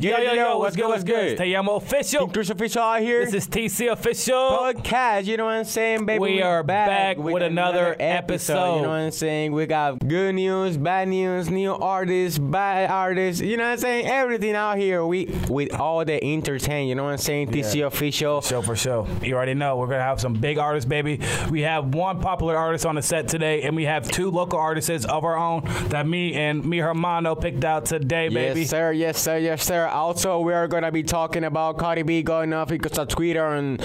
Yo, 0.00 0.18
yo, 0.18 0.32
yo, 0.34 0.58
what's 0.58 0.76
good, 0.76 0.88
what's 0.88 1.04
good? 1.04 1.38
Te 1.38 1.44
llamo 1.44 1.76
official. 1.76 2.28
Chris 2.28 2.50
official 2.50 2.82
out 2.82 3.00
here. 3.00 3.24
This 3.24 3.34
is 3.34 3.48
TC 3.48 3.90
official. 3.90 4.34
podcast. 4.34 5.24
You 5.24 5.38
know 5.38 5.46
what 5.46 5.54
I'm 5.54 5.64
saying, 5.64 6.04
baby? 6.04 6.18
We 6.20 6.42
are 6.42 6.62
back 6.62 7.16
back 7.16 7.16
with 7.16 7.42
another 7.42 7.96
episode. 7.98 8.76
You 8.76 8.82
know 8.82 8.88
what 8.90 8.94
I'm 8.96 9.10
saying? 9.10 9.52
We 9.52 9.64
got 9.64 10.06
good 10.06 10.34
news, 10.34 10.76
bad 10.76 11.08
news, 11.08 11.48
new 11.48 11.72
artists, 11.72 12.38
bad 12.38 12.90
artists. 12.90 13.40
You 13.40 13.56
know 13.56 13.64
what 13.64 13.70
I'm 13.70 13.78
saying? 13.78 14.06
Everything 14.06 14.54
out 14.54 14.76
here. 14.76 15.04
We 15.06 15.26
with 15.48 15.74
all 15.74 16.04
the 16.04 16.22
entertain. 16.22 16.88
You 16.88 16.94
know 16.94 17.04
what 17.04 17.12
I'm 17.12 17.18
saying? 17.18 17.48
TC 17.52 17.86
official. 17.86 18.42
Show 18.42 18.60
for 18.60 18.76
show. 18.76 19.06
You 19.22 19.34
already 19.34 19.54
know 19.54 19.76
we're 19.76 19.86
gonna 19.86 20.02
have 20.02 20.20
some 20.20 20.34
big 20.34 20.58
artists, 20.58 20.86
baby. 20.86 21.20
We 21.50 21.62
have 21.62 21.94
one 21.94 22.20
popular 22.20 22.54
artist 22.54 22.84
on 22.84 22.96
the 22.96 23.02
set 23.02 23.28
today, 23.28 23.62
and 23.62 23.74
we 23.74 23.86
have 23.86 24.10
two 24.10 24.30
local 24.30 24.58
artists 24.58 25.06
of 25.06 25.24
our 25.24 25.38
own 25.38 25.62
that 25.88 26.06
me 26.06 26.34
and 26.34 26.62
me 26.66 26.78
Hermano 26.78 27.34
picked 27.34 27.64
out 27.64 27.86
today, 27.86 28.28
baby. 28.28 28.60
Yes, 28.60 28.70
sir. 28.70 28.92
Yes, 28.92 29.18
sir. 29.18 29.38
Yes, 29.38 29.64
sir. 29.64 29.85
Also, 29.88 30.40
we 30.40 30.52
are 30.52 30.68
gonna 30.68 30.92
be 30.92 31.02
talking 31.02 31.44
about 31.44 31.78
Cardi 31.78 32.02
B 32.02 32.22
going 32.22 32.52
off 32.52 32.68
because 32.68 32.98
of 32.98 33.08
Twitter 33.08 33.46
and 33.54 33.80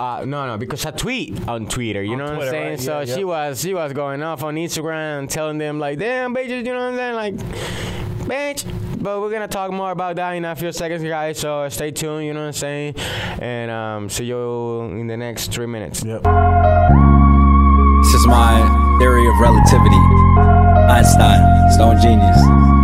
uh, 0.00 0.24
no, 0.24 0.46
no, 0.46 0.56
because 0.58 0.84
a 0.84 0.92
tweet 0.92 1.48
on 1.48 1.66
Twitter. 1.66 2.02
You 2.02 2.12
On 2.12 2.18
know 2.18 2.24
what 2.24 2.42
I'm 2.44 2.50
saying? 2.50 2.68
right? 2.70 2.80
So 2.80 3.00
Yeah, 3.00 3.14
she 3.14 3.20
yeah. 3.20 3.26
was 3.26 3.60
she 3.60 3.74
was 3.74 3.92
going 3.92 4.22
off 4.22 4.42
on 4.44 4.54
Instagram, 4.56 5.28
telling 5.28 5.58
them 5.58 5.78
like, 5.78 5.98
"Damn, 5.98 6.34
bitches," 6.34 6.64
you 6.66 6.72
know 6.72 6.90
what 6.90 6.92
I'm 6.92 6.96
saying? 6.96 7.14
Like, 7.14 7.34
bitch. 8.28 8.64
But 9.00 9.20
we're 9.20 9.30
gonna 9.30 9.46
talk 9.48 9.70
more 9.70 9.92
about 9.92 10.16
that 10.16 10.32
in 10.32 10.44
a 10.44 10.56
few 10.56 10.72
seconds, 10.72 11.02
guys. 11.04 11.38
So 11.38 11.68
stay 11.68 11.90
tuned. 11.92 12.26
You 12.26 12.34
know 12.34 12.40
what 12.40 12.46
I'm 12.46 12.52
saying? 12.52 12.94
And 13.40 13.70
um, 13.70 14.08
see 14.08 14.24
you 14.24 14.80
in 14.82 15.06
the 15.06 15.16
next 15.16 15.52
three 15.52 15.66
minutes. 15.66 16.02
Yep. 16.04 16.22
This 16.24 18.14
is 18.14 18.26
my 18.26 18.58
theory 18.98 19.26
of 19.28 19.38
relativity. 19.38 19.96
Einstein, 20.90 21.70
Stone 21.72 22.00
Genius. 22.00 22.77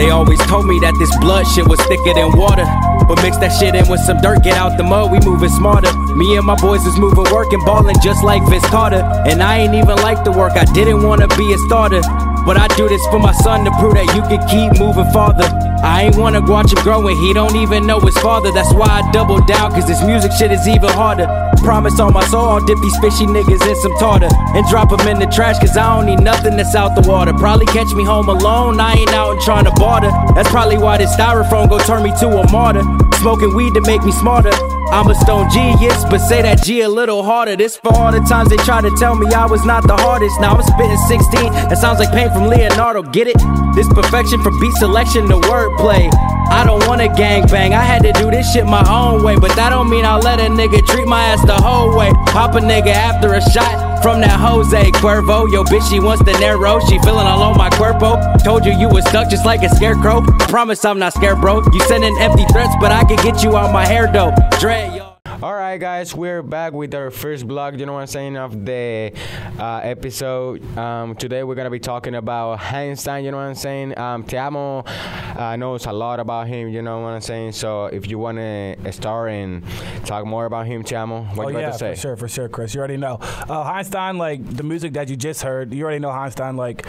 They 0.00 0.08
always 0.08 0.40
told 0.48 0.64
me 0.64 0.80
that 0.80 0.96
this 0.96 1.12
blood 1.20 1.44
shit 1.44 1.68
was 1.68 1.78
thicker 1.84 2.16
than 2.16 2.32
water. 2.32 2.64
But 3.04 3.20
mix 3.20 3.36
that 3.36 3.52
shit 3.52 3.76
in 3.76 3.84
with 3.92 4.00
some 4.00 4.16
dirt, 4.24 4.42
get 4.42 4.56
out 4.56 4.78
the 4.78 4.82
mud, 4.82 5.12
we 5.12 5.20
moving 5.20 5.52
smarter. 5.52 5.92
Me 6.16 6.40
and 6.40 6.46
my 6.46 6.56
boys 6.56 6.86
is 6.86 6.96
moving, 6.96 7.28
working, 7.28 7.60
balling 7.68 8.00
just 8.00 8.24
like 8.24 8.40
Vince 8.48 8.64
Carter. 8.72 9.04
And 9.28 9.42
I 9.42 9.58
ain't 9.58 9.74
even 9.74 10.00
like 10.00 10.24
the 10.24 10.32
work, 10.32 10.56
I 10.56 10.64
didn't 10.72 11.04
wanna 11.04 11.28
be 11.36 11.52
a 11.52 11.58
starter. 11.68 12.00
But 12.48 12.56
I 12.56 12.66
do 12.80 12.88
this 12.88 13.04
for 13.12 13.18
my 13.18 13.32
son 13.44 13.68
to 13.68 13.70
prove 13.76 13.92
that 13.92 14.08
you 14.16 14.24
can 14.24 14.40
keep 14.48 14.80
moving 14.80 15.04
farther. 15.12 15.44
I 15.84 16.08
ain't 16.08 16.16
wanna 16.16 16.40
watch 16.40 16.72
him 16.72 16.80
grow 16.80 17.06
and 17.06 17.18
he 17.20 17.34
don't 17.34 17.56
even 17.56 17.86
know 17.86 18.00
his 18.00 18.16
father. 18.24 18.50
That's 18.52 18.72
why 18.72 19.04
I 19.04 19.12
double 19.12 19.44
down, 19.44 19.72
cause 19.72 19.86
this 19.86 20.00
music 20.02 20.32
shit 20.32 20.50
is 20.50 20.66
even 20.66 20.88
harder. 20.88 21.28
Promise 21.62 22.00
on 22.00 22.12
my 22.12 22.24
soul, 22.26 22.48
I'll 22.48 22.64
dip 22.64 22.78
these 22.80 22.96
fishy 22.98 23.26
niggas 23.26 23.66
in 23.68 23.76
some 23.76 23.96
tartar 23.98 24.28
and 24.56 24.66
drop 24.66 24.90
them 24.90 25.06
in 25.06 25.18
the 25.18 25.26
trash, 25.26 25.58
cause 25.58 25.76
I 25.76 25.96
don't 25.96 26.06
need 26.06 26.20
nothing 26.20 26.56
that's 26.56 26.74
out 26.74 27.00
the 27.00 27.08
water. 27.08 27.32
Probably 27.34 27.66
catch 27.66 27.92
me 27.94 28.04
home 28.04 28.28
alone, 28.28 28.80
I 28.80 28.94
ain't 28.94 29.12
out 29.12 29.32
and 29.32 29.40
trying 29.40 29.64
to 29.64 29.72
barter. 29.72 30.10
That's 30.34 30.48
probably 30.50 30.78
why 30.78 30.98
this 30.98 31.14
styrofoam 31.14 31.68
gon' 31.68 31.80
turn 31.80 32.02
me 32.02 32.12
to 32.20 32.28
a 32.28 32.50
martyr. 32.50 32.82
Smoking 33.20 33.54
weed 33.54 33.74
to 33.74 33.82
make 33.82 34.02
me 34.02 34.12
smarter. 34.12 34.52
I'm 34.90 35.08
a 35.08 35.14
stone 35.14 35.48
genius, 35.50 36.04
but 36.04 36.18
say 36.18 36.42
that 36.42 36.64
G 36.64 36.80
a 36.80 36.88
little 36.88 37.22
harder. 37.22 37.54
This 37.54 37.76
for 37.76 37.94
all 37.94 38.10
the 38.10 38.20
times 38.20 38.48
they 38.48 38.56
tried 38.56 38.82
to 38.82 38.90
tell 38.96 39.14
me 39.14 39.26
I 39.32 39.46
was 39.46 39.64
not 39.64 39.86
the 39.86 39.96
hardest. 39.96 40.40
Now 40.40 40.56
I'm 40.56 40.62
spitting 40.62 40.96
16. 40.96 41.52
That 41.68 41.78
sounds 41.78 42.00
like 42.00 42.10
pain 42.10 42.30
from 42.32 42.48
Leonardo. 42.48 43.02
Get 43.02 43.28
it? 43.28 43.38
This 43.74 43.86
perfection 43.88 44.42
from 44.42 44.58
beat 44.58 44.72
selection 44.74 45.28
to 45.28 45.36
wordplay. 45.36 46.10
I 46.50 46.64
don't 46.64 46.86
wanna 46.86 47.08
gang 47.14 47.46
bang. 47.46 47.74
I 47.74 47.82
had 47.82 48.02
to 48.02 48.12
do 48.12 48.30
this 48.30 48.52
shit 48.52 48.66
my 48.66 48.84
own 48.90 49.22
way, 49.22 49.36
but 49.36 49.54
that 49.56 49.70
don't 49.70 49.88
mean 49.88 50.04
I'll 50.04 50.20
let 50.20 50.40
a 50.40 50.44
nigga 50.44 50.84
treat 50.86 51.06
my 51.06 51.22
ass 51.24 51.44
the 51.46 51.54
whole 51.54 51.96
way. 51.96 52.12
Pop 52.26 52.54
a 52.54 52.60
nigga 52.60 52.92
after 52.92 53.34
a 53.34 53.40
shot 53.40 54.02
from 54.02 54.20
that 54.20 54.38
Jose 54.40 54.90
Cuervo. 54.92 55.50
Yo, 55.50 55.64
bitch, 55.64 55.88
she 55.88 56.00
wants 56.00 56.24
the 56.24 56.32
narrow. 56.38 56.80
She 56.80 56.98
feeling 57.00 57.26
all 57.26 57.42
on 57.42 57.56
my 57.56 57.70
cuerpo. 57.70 58.20
Told 58.44 58.64
you 58.64 58.72
you 58.72 58.88
was 58.88 59.04
stuck 59.06 59.30
just 59.30 59.44
like 59.44 59.62
a 59.62 59.68
scarecrow. 59.68 60.22
Promise 60.48 60.84
I'm 60.84 60.98
not 60.98 61.12
scared, 61.12 61.40
bro. 61.40 61.62
You 61.72 61.80
sending 61.80 62.16
empty 62.20 62.44
threats, 62.52 62.74
but 62.80 62.92
I 62.92 63.04
could 63.04 63.20
get 63.20 63.42
you 63.42 63.56
out 63.56 63.72
my 63.72 63.86
hair 63.86 64.10
though. 64.12 64.34
Dre, 64.58 64.90
yo. 64.94 65.09
All 65.42 65.54
right, 65.54 65.78
guys, 65.78 66.14
we're 66.14 66.42
back 66.42 66.74
with 66.74 66.94
our 66.94 67.10
first 67.10 67.48
blog. 67.48 67.80
You 67.80 67.86
know 67.86 67.94
what 67.94 68.00
I'm 68.00 68.06
saying 68.08 68.36
of 68.36 68.66
the 68.66 69.10
uh, 69.58 69.80
episode. 69.82 70.60
Um, 70.76 71.14
today 71.14 71.42
we're 71.44 71.54
gonna 71.54 71.70
be 71.70 71.80
talking 71.80 72.14
about 72.14 72.60
Einstein. 72.60 73.24
You 73.24 73.30
know 73.30 73.38
what 73.38 73.44
I'm 73.44 73.54
saying? 73.54 73.98
Um, 73.98 74.22
Te 74.24 74.36
Amo 74.36 74.82
uh, 74.84 75.56
knows 75.56 75.86
a 75.86 75.92
lot 75.92 76.20
about 76.20 76.46
him. 76.46 76.68
You 76.68 76.82
know 76.82 77.00
what 77.00 77.08
I'm 77.14 77.22
saying? 77.22 77.52
So 77.52 77.86
if 77.86 78.06
you 78.06 78.18
wanna 78.18 78.76
start 78.92 79.30
and 79.30 79.64
talk 80.04 80.26
more 80.26 80.44
about 80.44 80.66
him, 80.66 80.82
Te 80.84 80.94
Amo, 80.94 81.22
what 81.22 81.46
Oh 81.46 81.48
you 81.48 81.54
got 81.54 81.60
yeah, 81.60 81.70
to 81.70 81.78
say? 81.78 81.94
for 81.94 82.00
sure, 82.00 82.16
for 82.16 82.28
sure, 82.28 82.48
Chris. 82.50 82.74
You 82.74 82.80
already 82.80 82.98
know. 82.98 83.16
Uh, 83.48 83.62
Einstein, 83.62 84.18
like 84.18 84.46
the 84.46 84.62
music 84.62 84.92
that 84.92 85.08
you 85.08 85.16
just 85.16 85.40
heard, 85.42 85.72
you 85.72 85.84
already 85.84 86.00
know 86.00 86.10
Einstein. 86.10 86.58
Like 86.58 86.84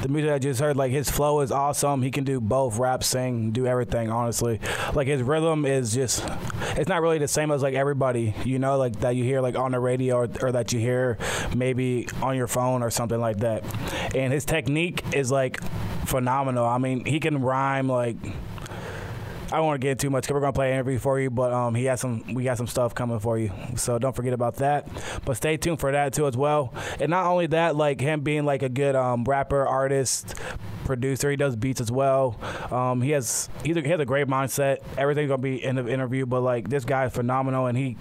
the 0.00 0.08
music 0.08 0.30
I 0.30 0.38
just 0.38 0.60
heard, 0.60 0.76
like 0.76 0.92
his 0.92 1.10
flow 1.10 1.40
is 1.40 1.50
awesome. 1.50 2.02
He 2.02 2.10
can 2.10 2.24
do 2.24 2.40
both 2.40 2.78
rap, 2.78 3.02
sing, 3.02 3.50
do 3.50 3.66
everything. 3.66 4.10
Honestly, 4.10 4.60
like 4.94 5.06
his 5.06 5.22
rhythm 5.22 5.66
is 5.66 5.92
just, 5.92 6.24
it's 6.76 6.88
not 6.88 7.02
really 7.02 7.18
the 7.18 7.28
same 7.28 7.50
as 7.50 7.62
like 7.62 7.74
everybody, 7.74 8.34
you 8.44 8.58
know, 8.58 8.78
like 8.78 9.00
that 9.00 9.16
you 9.16 9.24
hear 9.24 9.40
like 9.40 9.56
on 9.56 9.72
the 9.72 9.80
radio 9.80 10.16
or, 10.16 10.28
or 10.40 10.52
that 10.52 10.72
you 10.72 10.78
hear 10.78 11.18
maybe 11.54 12.08
on 12.22 12.36
your 12.36 12.46
phone 12.46 12.82
or 12.82 12.90
something 12.90 13.20
like 13.20 13.38
that. 13.38 13.64
And 14.14 14.32
his 14.32 14.44
technique 14.44 15.02
is 15.12 15.30
like 15.30 15.60
phenomenal. 16.06 16.64
I 16.64 16.78
mean, 16.78 17.04
he 17.04 17.20
can 17.20 17.40
rhyme 17.42 17.88
like. 17.88 18.16
I 19.50 19.56
don't 19.56 19.66
want 19.66 19.80
to 19.80 19.86
get 19.86 19.98
too 19.98 20.10
much 20.10 20.24
because 20.24 20.34
we're 20.34 20.40
gonna 20.40 20.52
play 20.52 20.68
an 20.68 20.74
interview 20.74 20.98
for 20.98 21.18
you, 21.18 21.30
but 21.30 21.52
um, 21.52 21.74
he 21.74 21.86
has 21.86 22.00
some. 22.00 22.34
We 22.34 22.44
got 22.44 22.58
some 22.58 22.66
stuff 22.66 22.94
coming 22.94 23.18
for 23.18 23.38
you, 23.38 23.50
so 23.76 23.98
don't 23.98 24.14
forget 24.14 24.34
about 24.34 24.56
that. 24.56 24.86
But 25.24 25.38
stay 25.38 25.56
tuned 25.56 25.80
for 25.80 25.90
that 25.90 26.12
too 26.12 26.26
as 26.26 26.36
well. 26.36 26.74
And 27.00 27.08
not 27.08 27.24
only 27.26 27.46
that, 27.48 27.74
like 27.74 28.00
him 28.00 28.20
being 28.20 28.44
like 28.44 28.62
a 28.62 28.68
good 28.68 28.94
um, 28.94 29.24
rapper, 29.24 29.66
artist, 29.66 30.34
producer, 30.84 31.30
he 31.30 31.36
does 31.36 31.56
beats 31.56 31.80
as 31.80 31.90
well. 31.90 32.38
Um, 32.70 33.00
he 33.00 33.10
has 33.12 33.48
he's 33.64 33.76
a, 33.76 33.80
he 33.80 33.88
has 33.88 34.00
a 34.00 34.04
great 34.04 34.26
mindset. 34.26 34.78
Everything's 34.98 35.28
gonna 35.28 35.40
be 35.40 35.64
in 35.64 35.76
the 35.76 35.88
interview, 35.88 36.26
but 36.26 36.42
like 36.42 36.68
this 36.68 36.84
guy 36.84 37.06
is 37.06 37.12
phenomenal, 37.12 37.66
and 37.66 37.78
he 37.78 37.96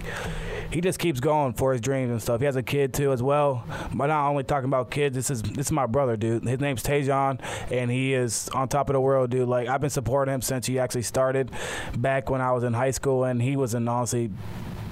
he 0.72 0.81
just 0.81 1.00
keeps 1.00 1.19
going 1.19 1.53
for 1.53 1.72
his 1.72 1.81
dreams 1.81 2.11
and 2.11 2.22
stuff. 2.22 2.39
He 2.39 2.45
has 2.45 2.55
a 2.55 2.63
kid 2.63 2.94
too 2.94 3.11
as 3.11 3.23
well. 3.23 3.63
But 3.94 4.07
not 4.07 4.29
only 4.29 4.44
talking 4.44 4.67
about 4.67 4.91
kids, 4.91 5.16
this 5.16 5.29
is 5.29 5.41
this 5.41 5.67
is 5.67 5.72
my 5.72 5.85
brother, 5.85 6.17
dude. 6.17 6.44
His 6.44 6.59
name's 6.59 6.83
Tajon, 6.83 7.39
and 7.72 7.89
he 7.89 8.13
is 8.13 8.50
on 8.50 8.67
top 8.67 8.89
of 8.89 8.94
the 8.94 9.01
world, 9.01 9.29
dude. 9.29 9.47
Like 9.47 9.67
I've 9.67 9.81
been 9.81 9.89
supporting 9.89 10.33
him 10.33 10.41
since 10.41 10.66
he 10.66 10.79
actually 10.79 11.03
started 11.03 11.51
back 11.97 12.29
when 12.29 12.41
I 12.41 12.51
was 12.51 12.63
in 12.63 12.73
high 12.73 12.91
school, 12.91 13.23
and 13.23 13.41
he 13.41 13.56
was 13.56 13.73
in 13.73 13.88
honestly 13.88 14.29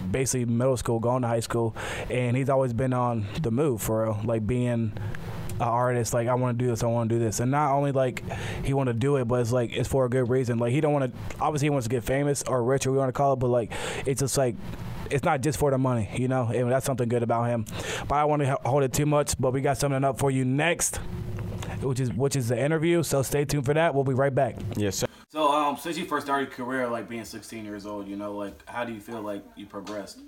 basically 0.10 0.46
middle 0.46 0.78
school, 0.78 1.00
going 1.00 1.24
to 1.24 1.28
high 1.28 1.40
school, 1.40 1.76
and 2.10 2.38
he's 2.38 2.50
always 2.50 2.74
been 2.74 2.94
on 2.94 3.26
the 3.42 3.52
move 3.52 3.82
for 3.82 4.04
real, 4.04 4.20
like 4.24 4.46
being 4.48 4.94
an 5.58 5.62
artist 5.62 6.14
like 6.14 6.28
i 6.28 6.34
want 6.34 6.58
to 6.58 6.66
do 6.66 6.70
this 6.70 6.84
i 6.84 6.86
want 6.86 7.10
to 7.10 7.16
do 7.16 7.24
this 7.24 7.40
and 7.40 7.50
not 7.50 7.72
only 7.72 7.94
like 7.94 8.24
he 8.66 8.74
want 8.74 8.88
to 8.88 8.94
do 8.94 9.16
it 9.16 9.24
but 9.24 9.40
it's 9.40 9.54
like 9.54 9.72
it's 9.72 9.88
for 9.88 10.04
a 10.04 10.10
good 10.10 10.30
reason 10.30 10.58
like 10.58 10.74
he 10.74 10.82
don't 10.82 10.92
want 10.92 11.10
to 11.10 11.36
obviously 11.40 11.68
he 11.68 11.70
wants 11.70 11.86
to 11.86 11.90
get 11.90 12.04
famous 12.04 12.44
or 12.44 12.62
rich 12.62 12.86
or 12.86 12.92
we 12.92 12.98
want 12.98 13.08
to 13.08 13.14
call 13.14 13.32
it 13.32 13.38
but 13.38 13.48
like 13.48 13.72
it's 14.06 14.20
just 14.20 14.38
like 14.38 14.54
it's 15.12 15.24
not 15.24 15.42
just 15.42 15.58
for 15.60 15.72
the 15.72 15.78
money 15.78 16.10
you 16.16 16.28
know 16.28 16.46
and 16.54 16.72
that's 16.72 16.86
something 16.86 17.08
good 17.10 17.24
about 17.24 17.44
him 17.44 17.66
but 18.08 18.16
i 18.16 18.22
don't 18.22 18.30
want 18.30 18.42
to 18.42 18.58
hold 18.66 18.84
it 18.84 18.94
too 18.94 19.06
much 19.06 19.36
but 19.40 19.52
we 19.52 19.62
got 19.62 19.78
something 19.78 20.04
up 20.04 20.18
for 20.18 20.32
you 20.32 20.44
next 20.46 20.98
which 21.82 22.00
is 22.00 22.12
which 22.14 22.36
is 22.36 22.48
the 22.48 22.60
interview 22.60 23.04
so 23.04 23.22
stay 23.22 23.46
tuned 23.46 23.66
for 23.66 23.74
that 23.74 23.94
we'll 23.94 24.04
be 24.04 24.14
right 24.14 24.34
back 24.34 24.56
Yes, 24.76 24.98
sir. 24.98 25.08
so 25.30 25.52
um 25.52 25.78
since 25.78 25.98
you 25.98 26.06
first 26.06 26.26
started 26.26 26.48
your 26.50 26.56
career 26.66 26.88
like 26.88 27.08
being 27.10 27.26
16 27.26 27.64
years 27.66 27.86
old 27.86 28.08
you 28.08 28.16
know 28.16 28.34
like 28.36 28.68
how 28.68 28.84
do 28.84 28.94
you 28.94 29.00
feel 29.00 29.22
like 29.22 29.44
you 29.56 29.66
progressed 29.66 30.20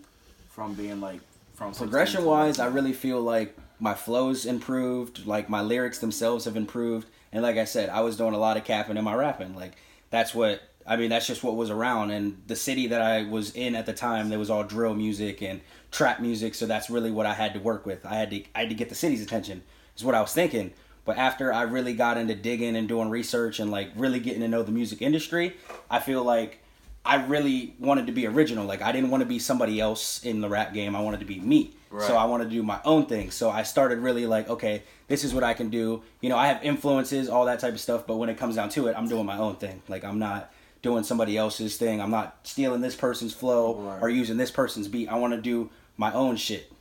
from 0.50 0.74
being 0.74 1.00
like 1.02 1.22
from 1.54 1.74
progression 1.74 2.24
wise? 2.24 2.60
I 2.60 2.68
really 2.68 2.94
feel 2.94 3.20
like 3.20 3.58
my 3.80 3.96
flows 3.96 4.46
improved, 4.46 5.26
like 5.26 5.50
my 5.50 5.62
lyrics 5.62 5.98
themselves 5.98 6.46
have 6.46 6.56
improved, 6.56 7.08
and 7.32 7.42
like 7.42 7.58
I 7.58 7.66
said, 7.66 7.90
I 7.90 8.02
was 8.02 8.16
doing 8.16 8.36
a 8.36 8.38
lot 8.38 8.58
of 8.58 8.64
capping 8.64 8.96
in 8.96 9.04
my 9.04 9.16
rapping. 9.16 9.56
Like 9.56 9.74
that's 10.12 10.36
what 10.36 10.62
I 10.88 10.96
mean. 10.96 11.10
That's 11.10 11.28
just 11.28 11.44
what 11.44 11.56
was 11.56 11.70
around, 11.70 12.12
and 12.12 12.42
the 12.48 12.56
city 12.56 12.88
that 12.88 13.02
I 13.02 13.24
was 13.24 13.56
in 13.56 13.76
at 13.76 13.86
the 13.86 13.94
time, 13.94 14.30
there 14.30 14.40
was 14.40 14.50
all 14.50 14.64
drill 14.64 14.94
music 14.94 15.42
and 15.42 15.62
trap 15.92 16.20
music. 16.20 16.56
So 16.56 16.66
that's 16.66 16.90
really 16.90 17.12
what 17.12 17.26
I 17.26 17.34
had 17.34 17.54
to 17.54 17.60
work 17.60 17.86
with. 17.86 18.06
I 18.06 18.16
had 18.16 18.30
to 18.32 18.44
I 18.56 18.62
had 18.62 18.70
to 18.70 18.76
get 18.76 18.90
the 18.90 18.96
city's 18.96 19.22
attention. 19.22 19.64
Is 19.96 20.04
what 20.04 20.16
I 20.16 20.22
was 20.22 20.34
thinking. 20.34 20.74
But 21.06 21.18
after 21.18 21.54
I 21.54 21.62
really 21.62 21.94
got 21.94 22.18
into 22.18 22.36
digging 22.36 22.76
and 22.76 22.88
doing 22.88 23.10
research 23.10 23.60
and 23.60 23.72
like 23.72 23.92
really 23.96 24.20
getting 24.20 24.42
to 24.42 24.48
know 24.48 24.62
the 24.62 24.74
music 24.74 25.02
industry, 25.02 25.56
I 25.90 26.00
feel 26.00 26.22
like 26.22 26.62
I 27.06 27.26
really 27.26 27.74
wanted 27.80 28.08
to 28.08 28.12
be 28.12 28.28
original. 28.28 28.66
Like 28.66 28.82
I 28.82 28.92
didn't 28.92 29.10
want 29.10 29.22
to 29.22 29.26
be 29.26 29.40
somebody 29.40 29.80
else 29.80 30.24
in 30.24 30.42
the 30.42 30.50
rap 30.50 30.74
game. 30.74 30.96
I 30.96 31.00
wanted 31.00 31.22
to 31.22 31.26
be 31.26 31.40
me. 31.40 31.74
Right. 31.90 32.06
So 32.06 32.18
I 32.18 32.26
wanted 32.26 32.46
to 32.46 32.50
do 32.50 32.62
my 32.62 32.82
own 32.84 33.06
thing. 33.06 33.32
So 33.32 33.50
I 33.50 33.64
started 33.64 34.00
really 34.00 34.26
like, 34.26 34.50
okay, 34.50 34.84
this 35.08 35.24
is 35.24 35.34
what 35.34 35.46
I 35.46 35.54
can 35.54 35.70
do. 35.70 36.04
You 36.20 36.28
know, 36.28 36.38
I 36.38 36.48
have 36.48 36.62
influences, 36.62 37.30
all 37.30 37.46
that 37.46 37.62
type 37.62 37.74
of 37.74 37.80
stuff, 37.80 38.06
but 38.06 38.18
when 38.18 38.28
it 38.28 38.38
comes 38.38 38.56
down 38.56 38.68
to 38.72 38.88
it, 38.88 38.96
I'm 38.98 39.08
doing 39.08 39.26
my 39.26 39.38
own 39.38 39.56
thing. 39.56 39.82
Like 39.88 40.04
I'm 40.04 40.20
not 40.20 40.52
doing 40.88 41.04
somebody 41.04 41.36
else's 41.36 41.76
thing. 41.76 42.02
I'm 42.02 42.12
not 42.12 42.38
stealing 42.44 42.80
this 42.80 42.96
person's 42.96 43.34
flow 43.34 43.98
or 44.02 44.10
using 44.10 44.38
this 44.38 44.52
person's 44.52 44.88
beat. 44.88 45.10
I 45.10 45.16
want 45.16 45.34
to 45.34 45.42
do 45.42 45.70
my 45.98 46.14
own 46.14 46.38
shit. 46.38 46.72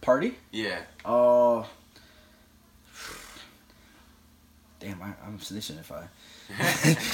Party? 0.00 0.36
Yeah. 0.50 0.80
Uh 1.04 1.64
Damn, 4.80 5.00
I, 5.00 5.12
I'm 5.24 5.38
snitching 5.38 5.78
if 5.78 5.92
I 5.92 6.08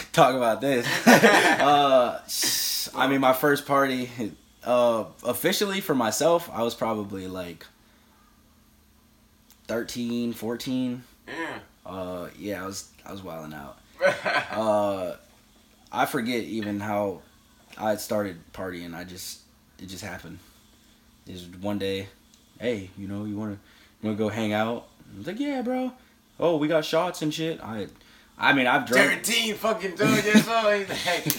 talk 0.13 0.35
about 0.35 0.63
this. 0.63 0.87
uh, 1.07 2.23
I 2.95 3.07
mean, 3.09 3.21
my 3.21 3.35
first 3.35 3.67
party, 3.67 4.11
uh, 4.65 5.05
officially 5.23 5.83
for 5.83 5.95
myself, 5.95 6.49
I 6.51 6.63
was 6.63 6.75
probably 6.75 7.27
like 7.27 7.67
13, 9.67 10.33
14. 10.33 11.03
Yeah. 11.27 11.59
Uh, 11.85 12.29
yeah, 12.39 12.63
I 12.63 12.67
was 12.67 12.89
I 13.05 13.13
was 13.13 13.23
wilding 13.23 13.53
out. 13.53 13.79
uh, 14.51 15.17
I 15.91 16.07
forget 16.07 16.45
even 16.45 16.81
how 16.81 17.23
I 17.77 17.97
started 17.97 18.39
partying. 18.53 18.95
I 18.95 19.05
just 19.05 19.41
it 19.81 19.87
just 19.87 20.05
happened. 20.05 20.39
Just 21.27 21.55
one 21.57 21.79
day, 21.79 22.09
hey, 22.61 22.91
you 22.97 23.09
know, 23.09 23.25
you 23.25 23.37
wanna 23.37 23.59
you 24.03 24.09
wanna 24.09 24.17
go 24.17 24.29
hang 24.29 24.53
out? 24.53 24.89
I 25.15 25.19
was 25.19 25.27
like, 25.27 25.39
yeah, 25.39 25.63
bro. 25.63 25.93
Oh, 26.41 26.57
we 26.57 26.69
got 26.69 26.85
shots 26.85 27.23
and 27.23 27.33
shit. 27.33 27.61
I, 27.63 27.89
I 28.39 28.53
mean, 28.53 28.67
I've 28.67 28.87
drank 28.87 29.25
Thirteen 29.25 29.55
fucking 29.55 29.97
told 29.97 30.11
you 30.25 30.35
so. 30.35 30.79
He's 30.79 30.89
like, 30.89 31.37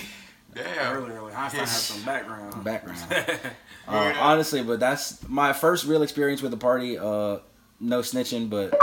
damn. 0.54 0.98
Early, 0.98 1.12
early. 1.12 1.34
Einstein 1.34 1.62
has 1.62 1.72
some 1.72 2.04
background. 2.04 2.64
background. 2.64 3.00
uh, 3.88 4.14
honestly, 4.20 4.62
but 4.64 4.80
that's 4.80 5.28
my 5.28 5.54
first 5.54 5.86
real 5.86 6.04
experience 6.04 6.42
with 6.42 6.54
a 6.54 6.58
party. 6.58 6.98
Uh, 6.98 7.38
no 7.80 8.00
snitching, 8.02 8.50
but 8.50 8.78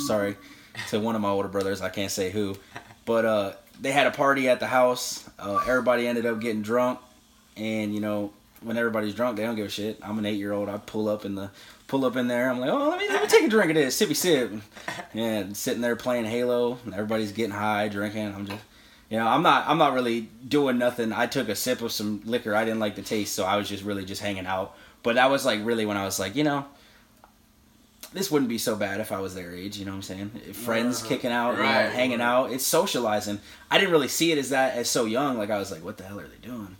sorry 0.00 0.36
to 0.88 1.00
one 1.00 1.14
of 1.14 1.22
my 1.22 1.30
older 1.30 1.48
brothers. 1.48 1.80
I 1.80 1.88
can't 1.88 2.10
say 2.10 2.30
who, 2.30 2.54
but 3.06 3.24
uh, 3.24 3.52
they 3.82 3.92
had 3.92 4.06
a 4.06 4.12
party 4.12 4.48
at 4.48 4.60
the 4.60 4.68
house. 4.68 5.28
Uh, 5.38 5.56
everybody 5.66 6.06
ended 6.06 6.24
up 6.24 6.40
getting 6.40 6.62
drunk, 6.62 7.00
and 7.56 7.94
you 7.94 8.00
know 8.00 8.32
when 8.62 8.78
everybody's 8.78 9.14
drunk, 9.14 9.36
they 9.36 9.42
don't 9.42 9.56
give 9.56 9.66
a 9.66 9.70
shit. 9.70 9.98
I'm 10.02 10.18
an 10.18 10.24
eight 10.24 10.38
year 10.38 10.52
old. 10.52 10.68
I 10.68 10.78
pull 10.78 11.08
up 11.08 11.24
in 11.24 11.34
the 11.34 11.50
pull 11.88 12.04
up 12.04 12.16
in 12.16 12.28
there. 12.28 12.48
I'm 12.48 12.60
like, 12.60 12.70
oh, 12.70 12.88
let 12.90 12.98
me 12.98 13.08
let 13.08 13.22
me 13.22 13.28
take 13.28 13.44
a 13.44 13.48
drink 13.48 13.70
of 13.70 13.74
this, 13.74 14.00
sippy 14.00 14.16
sip, 14.16 14.52
and 15.12 15.56
sitting 15.56 15.82
there 15.82 15.96
playing 15.96 16.24
Halo. 16.24 16.78
And 16.84 16.94
everybody's 16.94 17.32
getting 17.32 17.52
high, 17.52 17.88
drinking. 17.88 18.34
I'm 18.34 18.46
just. 18.46 18.62
You 19.10 19.18
know, 19.18 19.26
I'm 19.26 19.42
not. 19.42 19.68
I'm 19.68 19.76
not 19.76 19.92
really 19.92 20.22
doing 20.48 20.78
nothing. 20.78 21.12
I 21.12 21.26
took 21.26 21.50
a 21.50 21.54
sip 21.54 21.82
of 21.82 21.92
some 21.92 22.22
liquor. 22.24 22.54
I 22.54 22.64
didn't 22.64 22.80
like 22.80 22.96
the 22.96 23.02
taste, 23.02 23.34
so 23.34 23.44
I 23.44 23.56
was 23.56 23.68
just 23.68 23.84
really 23.84 24.06
just 24.06 24.22
hanging 24.22 24.46
out. 24.46 24.74
But 25.02 25.16
that 25.16 25.30
was 25.30 25.44
like 25.44 25.60
really 25.64 25.84
when 25.84 25.98
I 25.98 26.06
was 26.06 26.18
like, 26.18 26.34
you 26.34 26.44
know, 26.44 26.64
this 28.12 28.30
wouldn't 28.30 28.48
be 28.48 28.58
so 28.58 28.76
bad 28.76 29.00
if 29.00 29.12
I 29.12 29.20
was 29.20 29.34
their 29.34 29.54
age. 29.54 29.78
You 29.78 29.84
know 29.84 29.92
what 29.92 29.96
I'm 29.96 30.02
saying? 30.02 30.30
If 30.48 30.56
friends 30.56 31.00
uh-huh. 31.00 31.08
kicking 31.08 31.32
out, 31.32 31.52
you 31.52 31.62
know, 31.62 31.68
Right, 31.68 31.90
hanging 31.90 32.20
out. 32.20 32.52
It's 32.52 32.66
socializing. 32.66 33.40
I 33.70 33.78
didn't 33.78 33.92
really 33.92 34.08
see 34.08 34.32
it 34.32 34.38
as 34.38 34.50
that 34.50 34.76
as 34.76 34.90
so 34.90 35.04
young. 35.04 35.38
Like 35.38 35.50
I 35.50 35.58
was 35.58 35.70
like, 35.70 35.84
what 35.84 35.96
the 35.96 36.04
hell 36.04 36.20
are 36.20 36.26
they 36.26 36.46
doing? 36.46 36.76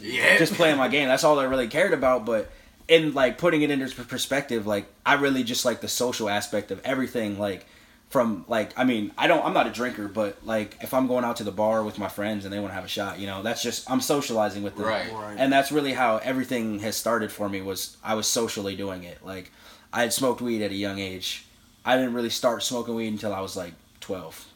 Yeah. 0.00 0.36
Just 0.38 0.54
playing 0.54 0.76
my 0.76 0.88
game. 0.88 1.08
That's 1.08 1.24
all 1.24 1.38
I 1.38 1.44
really 1.44 1.68
cared 1.68 1.92
about. 1.92 2.26
But 2.26 2.50
in 2.88 3.14
like 3.14 3.38
putting 3.38 3.62
it 3.62 3.70
into 3.70 3.88
perspective, 4.04 4.66
like 4.66 4.86
I 5.06 5.14
really 5.14 5.44
just 5.44 5.64
like 5.64 5.80
the 5.80 5.88
social 5.88 6.28
aspect 6.28 6.70
of 6.70 6.80
everything. 6.84 7.38
Like 7.38 7.66
from 8.10 8.44
like 8.46 8.78
I 8.78 8.84
mean 8.84 9.10
I 9.16 9.26
don't 9.26 9.44
I'm 9.44 9.54
not 9.54 9.66
a 9.66 9.70
drinker, 9.70 10.08
but 10.08 10.44
like 10.44 10.76
if 10.82 10.92
I'm 10.92 11.06
going 11.06 11.24
out 11.24 11.36
to 11.36 11.44
the 11.44 11.52
bar 11.52 11.82
with 11.82 11.98
my 11.98 12.08
friends 12.08 12.44
and 12.44 12.52
they 12.52 12.58
want 12.58 12.70
to 12.70 12.74
have 12.74 12.84
a 12.84 12.88
shot, 12.88 13.18
you 13.18 13.26
know, 13.26 13.42
that's 13.42 13.62
just 13.62 13.90
I'm 13.90 14.00
socializing 14.00 14.62
with 14.62 14.76
them. 14.76 14.86
Right. 14.86 15.10
Right. 15.12 15.36
And 15.38 15.52
that's 15.52 15.72
really 15.72 15.94
how 15.94 16.18
everything 16.18 16.80
has 16.80 16.96
started 16.96 17.32
for 17.32 17.48
me 17.48 17.62
was 17.62 17.96
I 18.04 18.14
was 18.14 18.26
socially 18.26 18.76
doing 18.76 19.04
it. 19.04 19.24
Like 19.24 19.50
I 19.92 20.02
had 20.02 20.12
smoked 20.12 20.40
weed 20.40 20.62
at 20.62 20.70
a 20.70 20.74
young 20.74 20.98
age. 20.98 21.44
I 21.84 21.96
didn't 21.96 22.14
really 22.14 22.30
start 22.30 22.62
smoking 22.62 22.94
weed 22.94 23.08
until 23.08 23.34
I 23.34 23.40
was 23.40 23.56
like 23.56 23.74
12. 24.00 24.46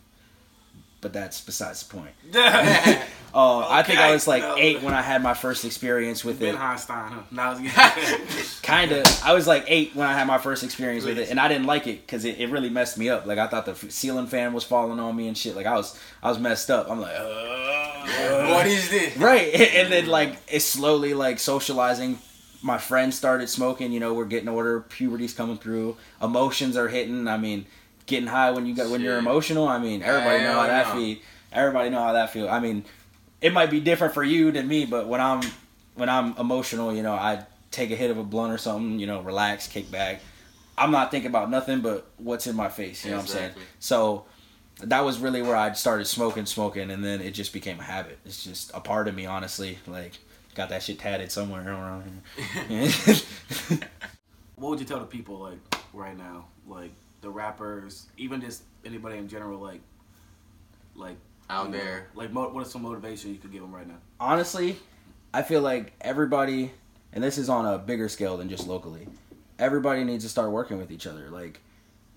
But 1.01 1.13
that's 1.13 1.41
besides 1.41 1.83
the 1.87 1.97
point. 1.97 2.15
Uh, 3.37 3.69
I 3.69 3.83
think 3.83 3.99
I 3.99 4.13
was 4.13 4.27
like 4.27 4.43
no. 4.43 4.57
eight 4.57 4.83
when 4.83 4.95
I 4.95 5.03
had 5.03 5.23
my 5.23 5.35
first 5.35 5.67
experience 5.67 6.25
with 6.25 6.41
Ben 6.41 6.55
it. 6.55 6.59
Einstein, 6.59 7.13
huh? 7.13 7.21
Now 7.31 7.55
it's 7.59 8.61
Kind 8.61 8.93
of. 8.93 9.05
I 9.23 9.35
was 9.35 9.47
like 9.47 9.67
eight 9.69 9.95
when 9.95 10.07
I 10.07 10.15
had 10.15 10.27
my 10.27 10.39
first 10.39 10.65
experience 10.65 11.05
with 11.05 11.19
it, 11.19 11.29
and 11.29 11.39
I 11.39 11.47
didn't 11.47 11.67
like 11.67 11.87
it 11.87 12.01
because 12.07 12.25
it, 12.25 12.39
it 12.41 12.49
really 12.49 12.71
messed 12.71 12.97
me 12.97 13.11
up. 13.11 13.27
Like 13.27 13.37
I 13.37 13.47
thought 13.47 13.67
the 13.67 13.73
f- 13.73 13.91
ceiling 13.91 14.27
fan 14.27 14.55
was 14.55 14.65
falling 14.65 14.99
on 14.99 15.15
me 15.15 15.29
and 15.29 15.37
shit. 15.37 15.55
Like 15.55 15.67
I 15.67 15.75
was 15.75 16.01
I 16.23 16.31
was 16.31 16.39
messed 16.39 16.71
up. 16.71 16.91
I'm 16.91 16.99
like, 16.99 17.15
uh, 17.15 18.47
what 18.55 18.67
is 18.67 18.89
this? 18.89 19.15
right. 19.19 19.53
And 19.55 19.93
then 19.93 20.07
like 20.07 20.39
it's 20.49 20.65
slowly 20.65 21.13
like 21.13 21.39
socializing. 21.39 22.19
My 22.63 22.79
friends 22.79 23.17
started 23.17 23.49
smoking. 23.49 23.93
You 23.93 24.01
know, 24.01 24.15
we're 24.15 24.25
getting 24.25 24.49
older. 24.49 24.81
Puberty's 24.81 25.35
coming 25.35 25.59
through. 25.59 25.97
Emotions 26.23 26.77
are 26.77 26.89
hitting. 26.89 27.29
I 27.29 27.37
mean, 27.37 27.67
getting 28.07 28.29
high 28.29 28.51
when 28.51 28.67
you 28.67 28.75
got 28.75 28.91
when 28.91 29.01
you're 29.01 29.19
emotional. 29.19 29.69
I 29.69 29.79
mean, 29.79 30.03
everybody 30.03 30.43
know 30.43 30.53
how 30.53 30.67
that 30.67 30.95
feel. 30.95 31.19
Everybody 31.53 31.91
know 31.91 32.01
how 32.01 32.13
that 32.13 32.31
feel. 32.31 32.49
I 32.49 32.61
mean, 32.61 32.85
it 33.41 33.53
might 33.53 33.71
be 33.71 33.81
different 33.81 34.15
for 34.15 34.25
you 34.25 34.51
than 34.51 34.67
me, 34.69 34.87
but 34.87 35.07
when 35.07 35.21
I'm 35.21 35.43
when 35.95 36.09
I'm 36.09 36.37
emotional, 36.37 36.95
you 36.95 37.03
know, 37.03 37.15
I 37.15 37.45
take 37.71 37.91
a 37.91 37.97
hit 37.97 38.11
of 38.11 38.19
a 38.19 38.25
blunt 38.25 38.53
or 38.53 38.59
something, 38.59 38.99
you 38.99 39.07
know, 39.07 39.21
relax, 39.21 39.67
kick 39.67 39.91
back. 39.91 40.21
I'm 40.79 40.91
not 40.91 41.11
thinking 41.11 41.31
about 41.31 41.51
nothing 41.51 41.81
but 41.81 42.07
what's 42.19 42.47
in 42.47 42.55
my 42.55 42.69
face. 42.69 43.05
You 43.05 43.13
know 43.13 43.19
what 43.19 43.23
I'm 43.23 43.29
saying? 43.29 43.53
So 43.81 44.27
that 44.83 45.05
was 45.05 45.19
really 45.19 45.43
where 45.43 45.57
I 45.57 45.73
started 45.73 46.07
smoking, 46.07 46.47
smoking, 46.47 46.91
and 46.91 47.05
then 47.05 47.21
it 47.21 47.33
just 47.33 47.53
became 47.53 47.81
a 47.81 47.83
habit. 47.83 48.19
It's 48.27 48.45
just 48.45 48.71
a 48.75 48.81
part 48.81 49.09
of 49.09 49.15
me, 49.15 49.25
honestly. 49.25 49.79
Like, 49.87 50.19
got 50.57 50.71
that 50.71 50.83
shit 50.83 50.99
tatted 50.99 51.31
somewhere 51.31 51.63
around 51.69 52.23
here. 52.69 52.89
what 54.57 54.71
would 54.71 54.81
you 54.81 54.87
tell 54.87 54.99
the 54.99 55.05
people 55.07 55.39
like 55.39 55.59
right 55.93 56.17
now, 56.17 56.47
like 56.67 56.91
the 57.21 57.31
rappers, 57.31 58.07
even 58.17 58.41
just 58.41 58.63
anybody 58.85 59.19
in 59.19 59.29
general, 59.29 59.61
like, 59.61 59.81
like 60.97 61.17
Out 61.51 61.67
you 61.67 61.73
know, 61.73 61.79
there. 61.79 62.09
like 62.15 62.33
mo- 62.33 62.49
what 62.49 62.67
is 62.67 62.73
some 62.73 62.83
motivation 62.83 63.31
you 63.33 63.39
could 63.39 63.53
give 63.53 63.61
them 63.61 63.75
right 63.75 63.87
now? 63.87 63.99
honestly, 64.19 64.79
I 65.35 65.43
feel 65.43 65.61
like 65.61 65.93
everybody, 66.01 66.73
and 67.13 67.23
this 67.23 67.37
is 67.39 67.49
on 67.49 67.67
a 67.67 67.79
bigger 67.79 68.09
scale 68.09 68.39
than 68.39 68.49
just 68.49 68.67
locally, 68.67 69.07
everybody 69.59 70.05
needs 70.05 70.25
to 70.25 70.31
start 70.31 70.51
working 70.51 70.79
with 70.79 70.91
each 70.91 71.07
other. 71.07 71.29
Like, 71.31 71.61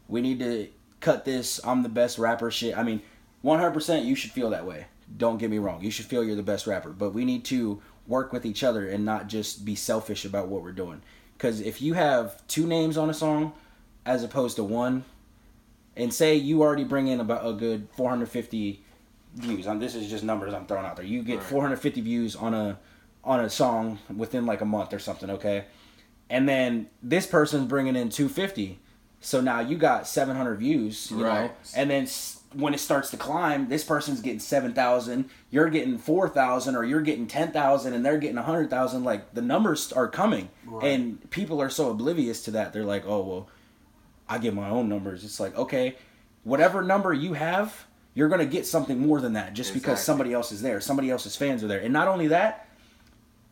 we 0.07 0.21
need 0.21 0.39
to 0.39 0.69
cut 1.01 1.25
this 1.25 1.59
I'm 1.65 1.83
the 1.83 1.89
best 1.89 2.17
rapper 2.17 2.49
shit. 2.51 2.77
I 2.77 2.83
mean, 2.83 3.01
100% 3.43 4.05
you 4.05 4.15
should 4.15 4.31
feel 4.31 4.49
that 4.51 4.65
way. 4.65 4.85
Don't 5.17 5.37
get 5.37 5.49
me 5.49 5.57
wrong. 5.57 5.83
You 5.83 5.91
should 5.91 6.05
feel 6.05 6.23
you're 6.23 6.35
the 6.35 6.43
best 6.43 6.67
rapper. 6.67 6.91
But 6.91 7.13
we 7.13 7.25
need 7.25 7.43
to 7.45 7.81
work 8.09 8.33
with 8.33 8.45
each 8.45 8.63
other 8.63 8.87
and 8.87 9.05
not 9.05 9.27
just 9.27 9.63
be 9.63 9.75
selfish 9.75 10.25
about 10.25 10.47
what 10.47 10.61
we're 10.63 10.71
doing. 10.73 11.01
Because 11.37 11.61
if 11.61 11.81
you 11.81 11.93
have 11.93 12.45
two 12.47 12.67
names 12.67 12.97
on 12.97 13.09
a 13.09 13.13
song 13.13 13.53
as 14.05 14.23
opposed 14.23 14.57
to 14.57 14.63
one, 14.63 15.05
and 15.95 16.13
say 16.13 16.35
you 16.35 16.61
already 16.61 16.83
bring 16.83 17.07
in 17.07 17.19
about 17.19 17.45
a 17.45 17.53
good 17.53 17.87
450 17.95 18.83
views. 19.35 19.67
Um, 19.67 19.79
this 19.79 19.95
is 19.95 20.09
just 20.09 20.23
numbers 20.23 20.53
I'm 20.53 20.65
throwing 20.65 20.85
out 20.85 20.95
there. 20.95 21.05
You 21.05 21.21
get 21.21 21.37
Right. 21.37 21.45
450 21.45 22.01
views 22.01 22.35
on 22.35 22.53
a 22.53 22.79
on 23.23 23.41
a 23.41 23.49
song 23.49 23.99
within 24.15 24.45
like 24.45 24.61
a 24.61 24.65
month 24.65 24.93
or 24.93 24.99
something, 24.99 25.29
okay? 25.29 25.65
And 26.29 26.47
then 26.47 26.87
this 27.03 27.27
person's 27.27 27.67
bringing 27.67 27.95
in 27.95 28.09
250. 28.09 28.79
So 29.19 29.41
now 29.41 29.59
you 29.59 29.77
got 29.77 30.07
700 30.07 30.55
views, 30.55 31.11
you 31.11 31.17
know. 31.17 31.23
Right. 31.23 31.51
And 31.75 31.89
then 31.91 32.07
when 32.53 32.73
it 32.73 32.79
starts 32.79 33.11
to 33.11 33.17
climb, 33.17 33.69
this 33.69 33.83
person's 33.83 34.21
getting 34.21 34.39
7,000, 34.39 35.29
you're 35.51 35.69
getting 35.69 35.97
4,000 35.97 36.75
or 36.75 36.83
you're 36.83 37.01
getting 37.01 37.27
10,000 37.27 37.93
and 37.93 38.05
they're 38.05 38.17
getting 38.17 38.37
a 38.37 38.41
100,000 38.41 39.03
like 39.03 39.33
the 39.33 39.41
numbers 39.41 39.91
are 39.91 40.07
coming. 40.07 40.49
Right. 40.65 40.91
And 40.91 41.29
people 41.29 41.61
are 41.61 41.69
so 41.69 41.91
oblivious 41.91 42.43
to 42.43 42.51
that. 42.51 42.73
They're 42.73 42.83
like, 42.83 43.05
"Oh, 43.05 43.21
well, 43.21 43.49
I 44.29 44.37
get 44.37 44.53
my 44.53 44.69
own 44.69 44.87
numbers. 44.87 45.23
It's 45.23 45.39
like, 45.39 45.57
okay, 45.57 45.95
whatever 46.43 46.83
number 46.83 47.13
you 47.13 47.33
have, 47.33 47.85
you're 48.13 48.29
going 48.29 48.39
to 48.39 48.45
get 48.45 48.65
something 48.65 48.99
more 48.99 49.19
than 49.19 49.33
that 49.33 49.53
just 49.53 49.73
because 49.73 50.01
somebody 50.01 50.33
else 50.33 50.51
is 50.51 50.61
there. 50.61 50.79
Somebody 50.79 51.09
else's 51.09 51.35
fans 51.35 51.63
are 51.63 51.67
there. 51.67 51.79
And 51.79 51.91
not 51.91 52.07
only 52.07 52.27
that, 52.27 52.67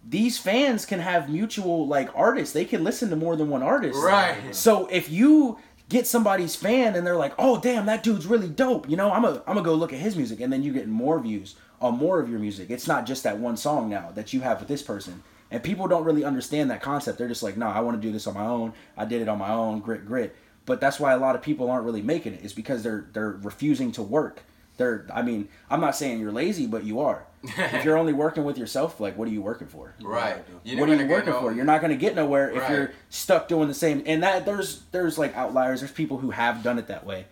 these 0.08 0.38
fans 0.38 0.86
can 0.86 1.00
have 1.00 1.30
mutual 1.30 1.88
like 1.88 2.10
artists. 2.16 2.54
They 2.54 2.66
can 2.66 2.84
listen 2.84 3.10
to 3.10 3.16
more 3.16 3.36
than 3.36 3.50
one 3.50 3.64
artist. 3.64 4.00
Right. 4.02 4.56
So 4.56 4.88
if 4.88 5.10
you 5.10 5.60
get 5.90 6.08
somebody's 6.08 6.56
fan 6.56 6.96
and 6.96 7.06
they're 7.06 7.16
like, 7.16 7.34
"Oh, 7.38 7.60
damn, 7.60 7.86
that 7.86 8.04
dude's 8.04 8.26
really 8.26 8.50
dope." 8.50 8.90
You 8.90 8.98
know, 8.98 9.12
I'm 9.12 9.26
a 9.26 9.42
I'm 9.48 9.56
to 9.56 9.62
go 9.62 9.74
look 9.74 9.94
at 9.94 10.00
his 10.00 10.16
music 10.16 10.40
and 10.40 10.52
then 10.52 10.64
you 10.64 10.74
get 10.74 10.88
more 10.88 11.20
views 11.20 11.56
on 11.82 11.98
more 11.98 12.20
of 12.20 12.30
your 12.30 12.40
music. 12.40 12.70
It's 12.70 12.88
not 12.88 13.06
just 13.06 13.24
that 13.24 13.40
one 13.40 13.58
song 13.58 13.90
now 13.90 14.12
that 14.16 14.34
you 14.34 14.42
have 14.42 14.60
with 14.60 14.68
this 14.68 14.82
person. 14.82 15.24
And 15.50 15.64
people 15.64 15.88
don't 15.88 16.04
really 16.04 16.26
understand 16.26 16.70
that 16.72 16.82
concept. 16.82 17.18
They're 17.18 17.28
just 17.28 17.44
like, 17.44 17.56
"No, 17.56 17.68
I 17.68 17.80
want 17.80 18.02
to 18.02 18.06
do 18.06 18.12
this 18.12 18.28
on 18.28 18.34
my 18.34 18.46
own. 18.46 18.74
I 18.98 19.06
did 19.06 19.22
it 19.22 19.30
on 19.30 19.38
my 19.38 19.52
own, 19.52 19.80
grit 19.80 20.06
grit." 20.06 20.36
But 20.66 20.82
that's 20.82 21.00
why 21.00 21.14
a 21.14 21.18
lot 21.18 21.36
of 21.36 21.42
people 21.42 21.70
aren't 21.72 21.86
really 21.86 22.02
making 22.02 22.34
it. 22.34 22.44
Is 22.44 22.54
because 22.54 22.84
they're 22.84 23.08
they're 23.14 23.40
refusing 23.42 23.92
to 23.94 24.04
work. 24.04 24.44
They're 24.76 25.08
I 25.14 25.22
mean, 25.22 25.48
I'm 25.70 25.80
not 25.80 25.96
saying 25.96 26.20
you're 26.20 26.32
lazy, 26.32 26.68
but 26.68 26.84
you 26.84 27.00
are. 27.00 27.27
If 27.44 27.86
you're 27.86 27.98
only 27.98 28.14
working 28.14 28.44
with 28.44 28.58
yourself, 28.58 29.00
like 29.00 29.18
what 29.18 29.28
are 29.28 29.32
you 29.32 29.42
working 29.42 29.68
for? 29.68 29.94
Right. 30.02 30.44
You're 30.64 30.80
what 30.80 30.90
are 30.90 30.96
you 30.96 31.08
working 31.08 31.34
for? 31.34 31.54
You're 31.54 31.66
not 31.66 31.82
going 31.82 31.92
to 31.92 31.98
get 31.98 32.16
nowhere 32.16 32.50
if 32.52 32.62
Right. 32.62 32.72
you're 32.72 32.92
stuck 33.10 33.48
doing 33.48 33.68
the 33.68 33.74
same. 33.74 34.04
And 34.06 34.24
that 34.24 34.46
there's 34.46 34.84
there's 34.92 35.18
like 35.18 35.36
outliers. 35.36 35.82
There's 35.82 35.92
people 35.92 36.18
who 36.18 36.32
have 36.32 36.64
done 36.64 36.80
it 36.80 36.88
that 36.88 37.06
way, 37.06 37.26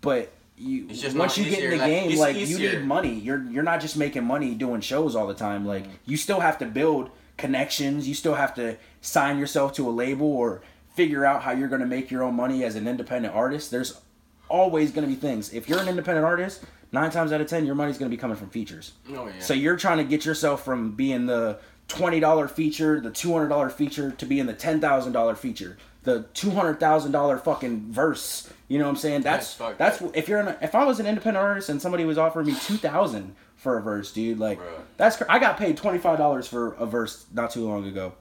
but 0.00 0.32
you 0.56 0.86
It's 0.88 1.00
just 1.00 1.16
once 1.16 1.36
not 1.36 1.44
you 1.44 1.50
get 1.50 1.64
in 1.64 1.70
the 1.70 1.76
like, 1.76 1.86
game, 1.86 2.10
it's 2.10 2.20
like 2.20 2.36
you 2.36 2.58
need 2.58 2.84
money. 2.84 3.14
You're 3.14 3.42
you're 3.44 3.62
not 3.62 3.80
just 3.80 3.96
making 3.96 4.24
money 4.24 4.54
doing 4.54 4.80
shows 4.80 5.14
all 5.14 5.26
the 5.26 5.34
time. 5.34 5.66
Like 5.66 5.84
mm-hmm. 5.84 5.94
you 6.06 6.16
still 6.16 6.40
have 6.40 6.58
to 6.58 6.66
build 6.66 7.10
connections. 7.36 8.08
You 8.08 8.14
still 8.14 8.34
have 8.34 8.54
to 8.54 8.76
sign 9.00 9.38
yourself 9.38 9.72
to 9.74 9.88
a 9.88 9.90
label 9.90 10.26
or 10.26 10.62
figure 10.94 11.26
out 11.26 11.42
how 11.42 11.50
you're 11.50 11.68
going 11.68 11.82
to 11.82 11.86
make 11.86 12.10
your 12.10 12.22
own 12.22 12.34
money 12.34 12.64
as 12.64 12.74
an 12.74 12.88
independent 12.88 13.34
artist. 13.34 13.70
There's 13.70 14.00
always 14.48 14.92
going 14.92 15.06
to 15.06 15.12
be 15.12 15.18
things. 15.20 15.52
If 15.52 15.68
you're 15.68 15.80
an 15.80 15.88
independent 15.88 16.24
artist, 16.24 16.64
nine 16.96 17.10
times 17.10 17.30
out 17.32 17.40
of 17.40 17.46
ten, 17.46 17.66
your 17.66 17.74
money's 17.74 17.98
going 17.98 18.10
to 18.10 18.16
be 18.16 18.20
coming 18.20 18.36
from 18.36 18.48
features. 18.48 18.92
Oh, 19.10 19.26
yeah. 19.26 19.32
So 19.40 19.52
you're 19.54 19.76
trying 19.76 19.98
to 19.98 20.04
get 20.04 20.24
yourself 20.24 20.64
from 20.64 20.92
being 20.92 21.26
the 21.26 21.58
twenty 21.88 22.20
dollar 22.20 22.48
feature, 22.48 23.00
the 23.00 23.10
two 23.10 23.32
hundred 23.32 23.48
dollar 23.48 23.68
feature, 23.70 24.10
to 24.12 24.26
being 24.26 24.46
the 24.46 24.54
ten 24.54 24.80
thousand 24.80 25.12
dollar 25.12 25.34
feature, 25.34 25.76
the 26.04 26.22
two 26.34 26.50
hundred 26.50 26.80
thousand 26.80 27.12
dollar 27.12 27.38
fucking 27.38 27.92
verse. 27.92 28.50
You 28.68 28.78
know 28.78 28.86
what 28.86 28.90
I'm 28.92 28.96
saying? 28.96 29.22
That's 29.22 29.54
That's 29.54 29.78
that's, 29.78 30.02
up. 30.02 30.16
if 30.16 30.28
you're 30.28 30.40
an, 30.40 30.56
if 30.62 30.74
I 30.74 30.84
was 30.84 30.98
an 30.98 31.06
independent 31.06 31.44
artist 31.44 31.68
and 31.68 31.80
somebody 31.80 32.04
was 32.04 32.18
offering 32.18 32.46
me 32.46 32.54
two 32.54 32.76
thousand 32.78 33.36
for 33.56 33.78
a 33.78 33.82
verse, 33.82 34.12
dude, 34.12 34.38
like 34.38 34.58
Bruh. 34.58 34.82
that's 34.96 35.20
I 35.28 35.38
got 35.38 35.58
paid 35.58 35.76
twenty 35.76 35.98
five 35.98 36.18
dollars 36.18 36.48
for 36.48 36.72
a 36.74 36.86
verse 36.86 37.26
not 37.32 37.50
too 37.50 37.68
long 37.68 37.86
ago. 37.86 38.14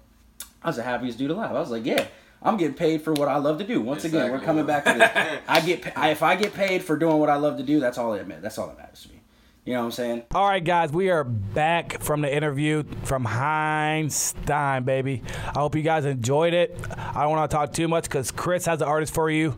I 0.61 0.67
was 0.67 0.75
the 0.75 0.83
happiest 0.83 1.17
dude 1.17 1.31
alive. 1.31 1.55
I 1.55 1.59
was 1.59 1.71
like, 1.71 1.85
yeah. 1.85 2.07
I'm 2.45 2.57
getting 2.57 2.75
paid 2.75 3.01
for 3.01 3.11
what 3.13 3.27
I 3.27 3.37
love 3.37 3.57
to 3.57 3.65
do. 3.65 3.81
Once 3.81 4.05
again, 4.05 4.31
we're 4.31 4.39
coming 4.39 4.67
back 4.67 4.85
to 4.85 4.93
this. 4.93 5.41
I 5.47 5.61
get 5.61 5.97
I, 5.97 6.11
if 6.11 6.21
I 6.21 6.35
get 6.35 6.53
paid 6.53 6.83
for 6.83 6.95
doing 6.95 7.17
what 7.17 7.29
I 7.29 7.37
love 7.37 7.57
to 7.57 7.63
do, 7.63 7.79
that's 7.79 7.97
all 7.97 8.13
that 8.13 8.41
that's 8.41 8.59
all 8.59 8.67
that 8.67 8.77
matters 8.77 9.01
to 9.03 9.09
me. 9.09 9.21
You 9.65 9.73
know 9.73 9.79
what 9.79 9.85
I'm 9.85 9.91
saying? 9.93 10.23
All 10.35 10.47
right, 10.47 10.63
guys, 10.63 10.91
we 10.91 11.09
are 11.09 11.23
back 11.23 11.99
from 12.03 12.21
the 12.21 12.31
interview 12.33 12.83
from 13.03 13.25
Einstein, 13.25 14.83
baby. 14.83 15.23
I 15.55 15.59
hope 15.59 15.75
you 15.75 15.81
guys 15.81 16.05
enjoyed 16.05 16.53
it. 16.53 16.77
I 16.95 17.23
don't 17.23 17.31
want 17.31 17.49
to 17.49 17.57
talk 17.57 17.73
too 17.73 17.87
much 17.87 18.03
because 18.03 18.29
Chris 18.29 18.67
has 18.67 18.83
an 18.83 18.87
artist 18.87 19.11
for 19.11 19.27
you 19.31 19.57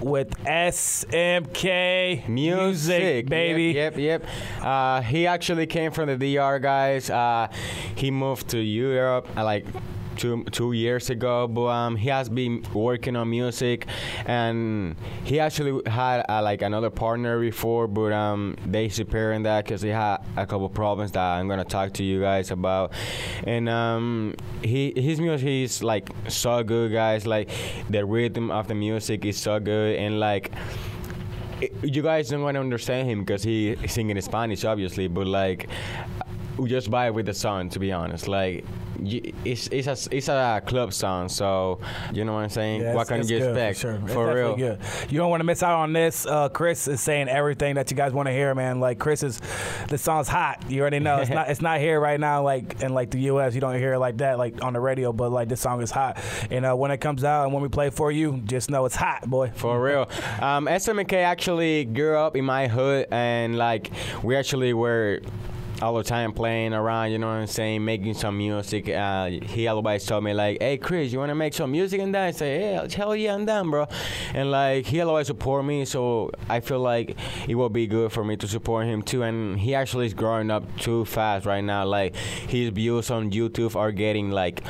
with 0.00 0.36
SMK 0.44 2.28
Music, 2.28 3.28
baby. 3.28 3.66
Yep, 3.66 3.98
yep. 3.98 4.22
yep. 4.22 4.64
Uh, 4.64 5.00
he 5.02 5.28
actually 5.28 5.66
came 5.66 5.92
from 5.92 6.08
the 6.08 6.16
DR, 6.36 6.58
guys. 6.58 7.08
Uh, 7.08 7.46
he 7.94 8.10
moved 8.10 8.48
to 8.48 8.58
Europe 8.58 9.28
uh, 9.36 9.44
like 9.44 9.64
two 10.16 10.44
two 10.44 10.72
years 10.72 11.10
ago, 11.10 11.46
but 11.46 11.66
um, 11.68 11.96
he 11.96 12.08
has 12.08 12.28
been 12.28 12.64
working 12.74 13.16
on 13.16 13.30
music, 13.30 13.86
and 14.26 14.96
he 15.24 15.40
actually 15.40 15.80
had 15.90 16.24
uh, 16.28 16.42
like 16.42 16.62
another 16.62 16.90
partner 16.90 17.38
before, 17.40 17.86
but 17.86 18.12
um, 18.12 18.56
they 18.66 18.86
in 18.86 19.42
that 19.42 19.64
because 19.64 19.82
he 19.82 19.90
had 19.90 20.18
a 20.36 20.46
couple 20.46 20.68
problems 20.68 21.12
that 21.12 21.22
I'm 21.22 21.48
gonna 21.48 21.64
talk 21.64 21.92
to 21.94 22.04
you 22.04 22.20
guys 22.20 22.50
about, 22.50 22.92
and 23.44 23.68
um, 23.68 24.34
he 24.62 24.92
his 24.96 25.20
music 25.20 25.48
is 25.48 25.82
like 25.82 26.10
so 26.28 26.62
good, 26.62 26.92
guys. 26.92 27.26
Like 27.26 27.50
the 27.90 28.04
rhythm 28.04 28.50
of 28.50 28.68
the 28.68 28.74
music 28.74 29.24
is 29.24 29.36
so 29.36 29.60
good, 29.60 29.96
and 29.96 30.20
like 30.20 30.52
you 31.82 32.02
guys 32.02 32.28
don't 32.28 32.42
want 32.42 32.54
to 32.54 32.60
understand 32.60 33.08
him 33.08 33.20
because 33.20 33.42
he 33.42 33.76
singing 33.86 34.16
in 34.16 34.22
Spanish, 34.22 34.64
obviously, 34.64 35.08
but 35.08 35.26
like 35.26 35.68
we 36.56 36.68
just 36.68 36.90
vibe 36.90 37.14
with 37.14 37.26
the 37.26 37.34
song. 37.34 37.68
To 37.70 37.78
be 37.78 37.92
honest, 37.92 38.28
like 38.28 38.64
it's 39.02 39.68
it's 39.68 39.86
a 39.86 40.16
it's 40.16 40.28
a 40.28 40.62
club 40.66 40.92
song, 40.92 41.28
so 41.28 41.80
you 42.12 42.24
know 42.24 42.34
what 42.34 42.40
I'm 42.40 42.50
saying. 42.50 42.82
Yeah, 42.82 42.94
what 42.94 43.08
can 43.08 43.26
you 43.26 43.36
expect? 43.36 43.78
For, 43.78 43.98
sure. 43.98 44.08
for 44.08 44.34
real, 44.34 44.56
good. 44.56 44.78
You 45.08 45.18
don't 45.18 45.30
want 45.30 45.40
to 45.40 45.44
miss 45.44 45.62
out 45.62 45.78
on 45.78 45.92
this. 45.92 46.26
Uh, 46.26 46.48
Chris 46.48 46.88
is 46.88 47.00
saying 47.00 47.28
everything 47.28 47.74
that 47.76 47.90
you 47.90 47.96
guys 47.96 48.12
want 48.12 48.26
to 48.26 48.32
hear, 48.32 48.54
man. 48.54 48.80
Like 48.80 48.98
Chris 48.98 49.22
is, 49.22 49.40
the 49.88 49.98
song's 49.98 50.28
hot. 50.28 50.64
You 50.68 50.80
already 50.80 50.98
know 50.98 51.18
it's 51.18 51.30
not 51.38 51.48
it's 51.50 51.60
not 51.60 51.80
here 51.80 52.00
right 52.00 52.18
now, 52.18 52.42
like 52.42 52.82
in 52.82 52.94
like 52.94 53.10
the 53.10 53.20
U.S. 53.20 53.54
You 53.54 53.60
don't 53.60 53.78
hear 53.78 53.94
it 53.94 53.98
like 53.98 54.18
that, 54.18 54.38
like 54.38 54.62
on 54.62 54.72
the 54.72 54.80
radio. 54.80 55.12
But 55.12 55.30
like 55.30 55.48
this 55.48 55.60
song 55.60 55.82
is 55.82 55.90
hot, 55.90 56.18
and 56.50 56.66
uh, 56.66 56.74
when 56.74 56.90
it 56.90 56.98
comes 56.98 57.24
out 57.24 57.44
and 57.44 57.52
when 57.52 57.62
we 57.62 57.68
play 57.68 57.90
for 57.90 58.10
you, 58.10 58.40
just 58.44 58.70
know 58.70 58.84
it's 58.86 58.96
hot, 58.96 59.28
boy. 59.28 59.50
For 59.54 59.80
real. 59.80 60.08
Um, 60.40 60.66
SMK 60.66 61.12
actually 61.14 61.84
grew 61.84 62.16
up 62.16 62.36
in 62.36 62.44
my 62.44 62.68
hood, 62.68 63.06
and 63.10 63.56
like 63.56 63.90
we 64.22 64.36
actually 64.36 64.72
were 64.72 65.20
all 65.82 65.94
the 65.94 66.02
time 66.02 66.32
playing 66.32 66.72
around, 66.72 67.12
you 67.12 67.18
know 67.18 67.26
what 67.26 67.34
I'm 67.34 67.46
saying, 67.46 67.84
making 67.84 68.14
some 68.14 68.38
music. 68.38 68.88
Uh, 68.88 69.28
he 69.28 69.66
always 69.66 70.04
told 70.06 70.24
me 70.24 70.32
like, 70.32 70.58
"Hey 70.60 70.78
Chris, 70.78 71.12
you 71.12 71.18
wanna 71.18 71.34
make 71.34 71.54
some 71.54 71.70
music 71.70 72.00
and 72.00 72.14
that?" 72.14 72.24
I 72.26 72.30
say, 72.30 72.60
"Yeah, 72.72 72.86
hell 72.94 73.14
yeah, 73.14 73.34
I'm 73.34 73.44
down, 73.44 73.70
bro." 73.70 73.86
And 74.34 74.50
like 74.50 74.86
he 74.86 75.00
always 75.00 75.26
support 75.26 75.64
me, 75.64 75.84
so 75.84 76.30
I 76.48 76.60
feel 76.60 76.80
like 76.80 77.16
it 77.48 77.54
will 77.54 77.68
be 77.68 77.86
good 77.86 78.12
for 78.12 78.24
me 78.24 78.36
to 78.36 78.48
support 78.48 78.86
him 78.86 79.02
too. 79.02 79.22
And 79.22 79.58
he 79.58 79.74
actually 79.74 80.06
is 80.06 80.14
growing 80.14 80.50
up 80.50 80.64
too 80.78 81.04
fast 81.04 81.46
right 81.46 81.64
now. 81.64 81.84
Like 81.84 82.16
his 82.16 82.70
views 82.70 83.10
on 83.10 83.30
YouTube 83.30 83.76
are 83.76 83.92
getting 83.92 84.30
like 84.30 84.62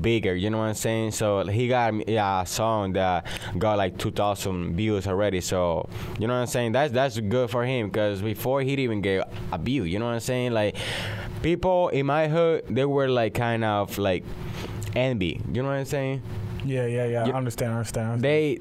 bigger. 0.00 0.34
You 0.34 0.50
know 0.50 0.58
what 0.58 0.64
I'm 0.64 0.74
saying? 0.74 1.12
So 1.12 1.44
he 1.44 1.68
got 1.68 2.08
yeah, 2.08 2.42
a 2.42 2.46
song 2.46 2.94
that 2.94 3.26
got 3.58 3.78
like 3.78 3.98
2,000 3.98 4.76
views 4.76 5.06
already. 5.06 5.40
So 5.40 5.88
you 6.18 6.26
know 6.26 6.34
what 6.34 6.40
I'm 6.40 6.46
saying? 6.46 6.72
That's 6.72 6.92
that's 6.92 7.18
good 7.20 7.50
for 7.50 7.64
him 7.64 7.88
because 7.88 8.22
before 8.22 8.62
he 8.62 8.72
even 8.74 9.00
get 9.00 9.28
a 9.52 9.58
view. 9.58 9.84
You 9.84 9.98
know 9.98 10.06
what 10.06 10.12
I'm 10.12 10.20
saying? 10.20 10.52
Like 10.52 10.76
people 11.42 11.88
in 11.88 12.06
my 12.06 12.28
hood, 12.28 12.64
they 12.68 12.84
were 12.84 13.08
like 13.08 13.34
kind 13.34 13.64
of 13.64 13.98
like 13.98 14.24
envy. 14.96 15.40
You 15.52 15.62
know 15.62 15.68
what 15.68 15.76
I'm 15.76 15.84
saying? 15.84 16.22
Yeah, 16.64 16.86
yeah, 16.86 17.06
yeah. 17.06 17.26
You, 17.26 17.32
I 17.32 17.36
understand. 17.36 17.72
I 17.72 17.76
understand. 17.76 18.06
I 18.06 18.12
understand. 18.12 18.22
They 18.22 18.58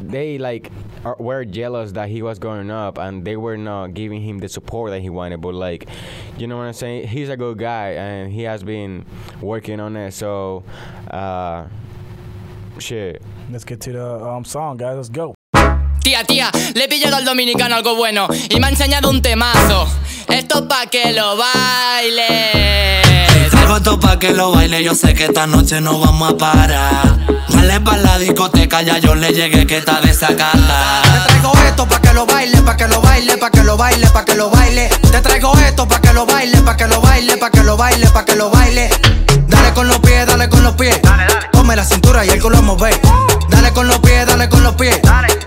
they 0.00 0.38
like 0.38 0.70
are, 1.04 1.16
were 1.18 1.44
jealous 1.44 1.92
that 1.92 2.08
he 2.08 2.22
was 2.22 2.38
growing 2.38 2.70
up 2.70 2.98
and 2.98 3.24
they 3.24 3.36
were 3.36 3.56
not 3.56 3.94
giving 3.94 4.22
him 4.22 4.38
the 4.38 4.48
support 4.48 4.90
that 4.90 5.00
he 5.00 5.10
wanted 5.10 5.40
but 5.40 5.54
like 5.54 5.88
you 6.36 6.46
know 6.46 6.56
what 6.56 6.64
i'm 6.64 6.72
saying 6.72 7.06
he's 7.06 7.28
a 7.28 7.36
good 7.36 7.58
guy 7.58 7.90
and 7.90 8.32
he 8.32 8.42
has 8.42 8.62
been 8.62 9.04
working 9.40 9.80
on 9.80 9.96
it 9.96 10.12
so 10.12 10.62
uh 11.10 11.66
shit 12.78 13.22
let's 13.50 13.64
get 13.64 13.80
to 13.80 13.92
the 13.92 14.24
um, 14.24 14.44
song 14.44 14.76
guys 14.76 14.96
let's 14.96 15.08
go 15.08 15.34
Tía, 16.00 16.24
tía, 16.24 16.50
le 16.74 16.84
he 16.84 16.88
pillado 16.88 17.16
al 17.16 17.24
dominicano 17.24 17.74
algo 17.74 17.94
bueno 17.94 18.28
y 18.48 18.58
me 18.60 18.68
ha 18.68 18.70
enseñado 18.70 19.10
un 19.10 19.20
temazo. 19.20 19.86
Esto 20.28 20.66
pa' 20.66 20.86
que 20.86 21.12
lo 21.12 21.36
baile. 21.36 22.97
Traigo 23.68 23.84
esto 23.84 24.00
pa' 24.00 24.18
que 24.18 24.32
lo 24.32 24.50
baile, 24.50 24.82
yo 24.82 24.94
sé 24.94 25.12
que 25.12 25.26
esta 25.26 25.46
noche 25.46 25.78
no 25.82 26.00
vamos 26.00 26.32
a 26.32 26.36
parar. 26.38 27.18
Dale 27.50 27.80
pa' 27.82 27.98
la 27.98 28.18
discoteca, 28.18 28.80
ya 28.80 28.96
yo 28.96 29.14
le 29.14 29.30
llegué 29.30 29.66
que 29.66 29.76
está 29.76 30.00
desacada. 30.00 31.02
Te 31.02 31.28
traigo 31.28 31.52
esto 31.66 31.86
pa' 31.86 32.00
que 32.00 32.14
lo 32.14 32.24
baile, 32.24 32.62
pa' 32.62 32.78
que 32.78 32.88
lo 32.88 33.02
baile, 33.02 33.36
pa' 33.36 33.50
que 33.50 33.62
lo 33.62 33.76
baile, 33.76 34.06
pa' 34.06 34.24
que 34.24 34.36
lo 34.36 34.48
baile. 34.48 34.88
Te 35.12 35.20
traigo 35.20 35.52
esto 35.58 35.86
pa' 35.86 36.00
que 36.00 36.14
lo 36.14 36.24
baile, 36.24 36.62
pa' 36.62 36.78
que 36.78 36.86
lo 36.86 37.02
baile, 37.02 37.36
pa' 37.36 37.50
que 37.50 37.62
lo 37.62 37.76
baile, 37.76 38.06
pa' 38.08 38.24
que 38.24 38.36
lo 38.36 38.48
baile. 38.48 38.88
Dale 39.48 39.74
con 39.74 39.86
los 39.86 39.98
pies, 39.98 40.26
dale 40.26 40.48
con 40.48 40.64
los 40.64 40.74
pies. 40.74 40.98
Come 41.52 41.76
la 41.76 41.84
cintura 41.84 42.24
y 42.24 42.30
el 42.30 42.40
culo 42.40 42.62
mueve. 42.62 42.98
Dale 43.50 43.70
con 43.74 43.86
los 43.86 43.98
pies, 43.98 44.26
dale 44.26 44.48
con 44.48 44.62
los 44.62 44.76
pies. 44.76 44.98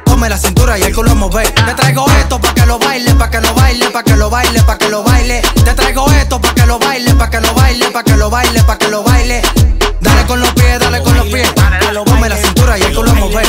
Come 0.05 0.29
la 0.29 0.37
cintura 0.37 0.77
y 0.77 0.83
el 0.83 0.93
culo 0.93 1.15
mueve. 1.15 1.49
Te 1.49 1.73
traigo 1.73 2.05
esto 2.19 2.39
pa' 2.39 2.53
que 2.53 2.67
lo 2.67 2.77
baile, 2.77 3.15
pa' 3.15 3.31
que 3.31 3.41
lo 3.41 3.51
baile, 3.55 3.89
pa' 3.89 4.03
que 4.03 4.15
lo 4.15 4.29
baile, 4.29 4.61
pa' 4.61 4.77
que 4.77 4.89
lo 4.89 5.01
baile. 5.01 5.41
Te 5.65 5.73
traigo 5.73 6.05
esto 6.11 6.39
pa' 6.39 6.53
que 6.53 6.67
lo 6.67 6.77
baile, 6.77 7.15
pa' 7.15 7.29
que 7.31 7.41
lo 7.41 7.53
baile, 7.55 7.60
pa' 7.91 8.03
que 8.03 8.15
lo 8.15 8.29
baile, 8.29 8.63
pa' 8.63 8.77
que 8.77 8.87
lo 8.87 9.03
baile. 9.03 9.41
Dale 9.99 10.25
con 10.25 10.39
los 10.39 10.49
pies, 10.53 10.79
dale 10.79 11.01
con 11.01 11.15
los 11.15 11.25
pies. 11.27 11.51
Come 12.05 12.29
la 12.29 12.37
cintura 12.37 12.77
y 12.77 12.81
el 12.83 12.95
culo 12.95 13.13
mueve. 13.13 13.43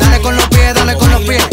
Dale 0.00 0.20
con 0.20 0.36
los 0.36 0.46
pies, 0.48 0.74
dale 0.74 0.96
con 0.96 1.10
los 1.10 1.20
pies. 1.22 1.46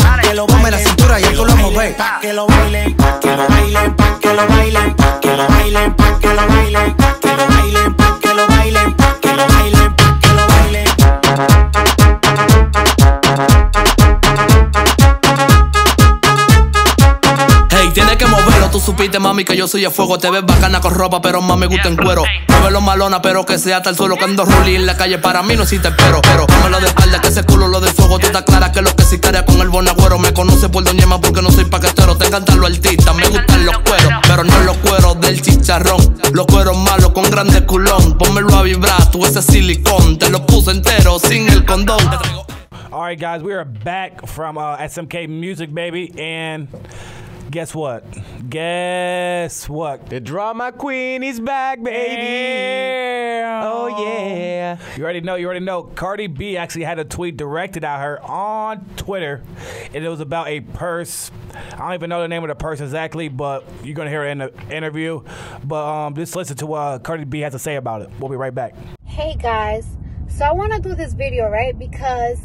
Come 0.48 0.72
la 0.72 0.80
cintura 0.80 1.20
y 1.20 1.24
el 1.24 1.38
culo 1.38 1.56
mueve. 1.56 1.96
Pa' 1.98 2.20
que 2.22 2.34
lo 2.34 2.48
bailen, 2.48 2.96
pa' 2.98 3.20
que 3.20 3.36
lo 3.36 3.48
bailen, 3.48 3.96
pa' 3.96 4.20
que 4.20 4.34
lo 4.34 4.48
bailen, 4.48 4.96
pa' 4.96 5.20
que 5.20 5.38
lo 5.38 5.48
bailen, 5.48 5.96
pa' 5.96 6.20
que 6.20 6.34
lo 6.34 6.48
bailen, 6.48 6.96
supiste 18.84 19.18
mami 19.20 19.46
que 19.46 19.56
yo 19.56 19.68
soy 19.68 19.86
el 19.86 19.92
fuego. 19.92 20.18
Te 20.18 20.30
ves 20.30 20.46
bacana 20.46 20.82
con 20.82 20.94
ropa, 20.94 21.22
pero 21.22 21.42
más 21.42 21.58
me 21.58 21.68
gusta 21.68 21.88
en 21.88 21.96
cuero. 21.96 22.24
Muévelo 22.50 22.82
malona, 22.82 23.22
pero 23.22 23.46
que 23.46 23.58
sea 23.58 23.78
hasta 23.78 23.90
el 23.90 23.96
suelo 23.96 24.16
Que 24.16 24.26
ando 24.26 24.46
en 24.66 24.86
la 24.86 24.96
calle, 24.96 25.18
para 25.18 25.42
mí 25.44 25.56
no 25.56 25.64
existe 25.64 25.90
pero 25.92 26.22
Pero 26.22 26.70
lo 26.70 26.80
de 26.80 26.88
espalda, 26.88 27.22
que 27.22 27.30
ese 27.30 27.44
culo 27.44 27.68
lo 27.68 27.80
del 27.80 27.94
fuego. 27.94 28.20
Tú 28.20 28.28
estás 28.28 28.44
clara 28.44 28.72
que 28.72 28.82
lo 28.82 28.94
que 28.96 29.04
sicaria 29.04 29.46
con 29.46 29.60
el 29.62 29.70
bonagüero. 29.70 30.20
Me 30.20 30.34
conoce 30.34 30.70
por 30.70 30.84
doñema 30.84 31.20
porque 31.22 31.42
no 31.42 31.52
soy 31.52 31.66
paquetero. 31.66 32.18
Te 32.18 32.28
encantan 32.28 32.60
los 32.60 32.70
artistas, 32.70 33.16
me 33.16 33.28
gustan 33.28 33.66
los 33.66 33.78
cueros 33.80 34.12
Pero 34.28 34.44
no 34.44 34.60
los 34.62 34.78
cueros 34.78 35.20
del 35.22 35.42
chicharrón. 35.42 36.18
Los 36.34 36.46
cueros 36.46 36.78
malos 36.78 37.12
con 37.12 37.30
grande 37.30 37.66
culón. 37.66 38.18
Pónmelo 38.18 38.56
a 38.56 38.64
vibrar, 38.64 39.10
tú 39.12 39.26
ese 39.26 39.42
silicón. 39.42 40.18
Te 40.18 40.30
lo 40.30 40.46
puse 40.46 40.72
entero 40.72 41.20
sin 41.20 41.50
el 41.50 41.66
condón. 41.66 42.00
All 42.92 43.10
right, 43.10 43.20
guys, 43.20 43.42
we 43.42 43.54
are 43.54 43.66
back 43.66 44.28
from 44.28 44.56
uh, 44.56 44.78
SMK 44.78 45.28
Music, 45.28 45.74
baby, 45.74 46.14
and 46.16 46.68
guess 47.54 47.76
what? 47.76 48.04
Guess 48.50 49.70
what? 49.70 50.10
the 50.10 50.20
drama 50.20 50.72
queen 50.72 51.22
is 51.22 51.40
back 51.40 51.84
baby 51.84 53.44
oh 53.64 54.04
yeah 54.04 54.80
You 54.98 55.04
already 55.04 55.22
know. 55.22 55.36
You 55.36 55.46
already 55.46 55.64
know. 55.64 55.84
Cardi 55.84 56.26
B 56.26 56.58
actually 56.58 56.86
had 56.86 56.98
a 56.98 57.06
tweet 57.06 57.38
directed 57.38 57.84
at 57.84 58.02
her 58.02 58.20
on 58.24 58.84
Twitter, 58.96 59.44
and 59.94 60.04
it 60.04 60.10
was 60.10 60.20
about 60.20 60.48
a 60.48 60.62
purse. 60.62 61.30
I 61.74 61.78
don't 61.78 61.94
even 61.94 62.10
know 62.10 62.24
the 62.24 62.28
name 62.28 62.44
of 62.44 62.48
the 62.48 62.56
purse 62.56 62.82
exactly, 62.82 63.28
but 63.28 63.64
you're 63.84 63.94
gonna 63.94 64.10
hear 64.10 64.24
it 64.24 64.32
in 64.32 64.38
the 64.40 64.52
interview. 64.72 65.22
But 65.64 65.86
um, 65.86 66.16
just 66.16 66.36
listen 66.36 66.58
to 66.58 66.66
what 66.66 67.04
Cardi 67.04 67.26
B 67.26 67.42
has 67.42 67.54
to 67.54 67.60
say 67.60 67.76
about 67.76 68.02
it. 68.02 68.10
We'll 68.20 68.30
be 68.30 68.36
right 68.36 68.56
back. 68.56 68.74
Hey 69.06 69.36
guys, 69.36 69.86
so 70.28 70.44
I 70.44 70.54
want 70.54 70.74
to 70.74 70.80
do 70.80 70.96
this 70.96 71.14
video, 71.14 71.50
right? 71.50 71.78
Because 71.78 72.40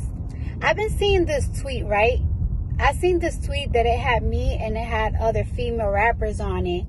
I've 0.60 0.76
been 0.76 0.90
seeing 0.90 1.24
this 1.24 1.48
tweet, 1.62 1.86
right? 1.86 2.20
I 2.80 2.92
seen 2.92 3.18
this 3.18 3.38
tweet 3.38 3.72
that 3.72 3.86
it 3.86 3.98
had 3.98 4.22
me 4.22 4.56
and 4.60 4.76
it 4.76 4.86
had 4.86 5.16
other 5.16 5.44
female 5.44 5.90
rappers 5.90 6.40
on 6.40 6.66
it. 6.66 6.86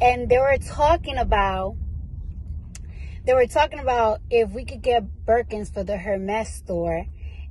And 0.00 0.28
they 0.28 0.38
were 0.38 0.58
talking 0.58 1.18
about 1.18 1.76
they 3.24 3.32
were 3.32 3.46
talking 3.46 3.78
about 3.78 4.20
if 4.28 4.50
we 4.50 4.64
could 4.64 4.82
get 4.82 5.04
Birkins 5.24 5.72
for 5.72 5.82
the 5.82 5.96
Hermes 5.96 6.48
store. 6.48 7.06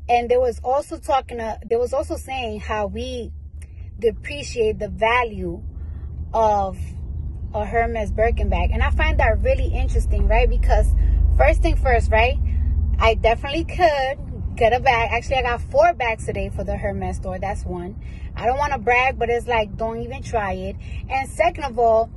And 0.08 0.30
there 0.30 0.40
was 0.40 0.60
also 0.64 0.98
talking 0.98 1.40
uh, 1.40 1.58
there 1.66 1.80
was 1.80 1.94
also 1.94 2.18
saying 2.18 2.60
how 2.60 2.88
we 2.88 3.32
depreciate 3.98 4.80
the 4.80 4.90
value 4.90 5.64
of 6.34 6.78
a 7.54 7.66
Hermes 7.66 8.12
Birkin 8.12 8.50
bag. 8.50 8.72
And 8.72 8.84
I 8.84 8.90
find 8.90 9.20
that 9.20 9.42
really 9.42 9.68
interesting, 9.68 10.28
right? 10.28 10.50
Because 10.50 10.94
first 11.38 11.62
thing 11.62 11.78
first, 11.78 12.12
right? 12.12 12.38
I 13.00 13.14
definitely 13.14 13.64
could 13.64 14.20
get 14.56 14.74
a 14.74 14.80
bag. 14.80 15.10
Actually, 15.12 15.38
I 15.38 15.42
got 15.44 15.62
four 15.62 15.94
bags 15.94 16.26
today 16.26 16.50
for 16.50 16.64
the 16.64 16.78
Hermes 16.78 17.18
store. 17.18 17.40
That's 17.40 17.66
one. 17.66 18.02
I 18.36 18.46
don't 18.46 18.58
want 18.58 18.74
to 18.74 18.80
brag, 18.80 19.20
but 19.20 19.30
it's 19.30 19.48
like, 19.48 19.76
don't 19.78 20.02
even 20.02 20.24
try 20.24 20.54
it. 20.54 20.76
And 21.10 21.30
second 21.30 21.66
of 21.66 21.80
all, 21.80 22.10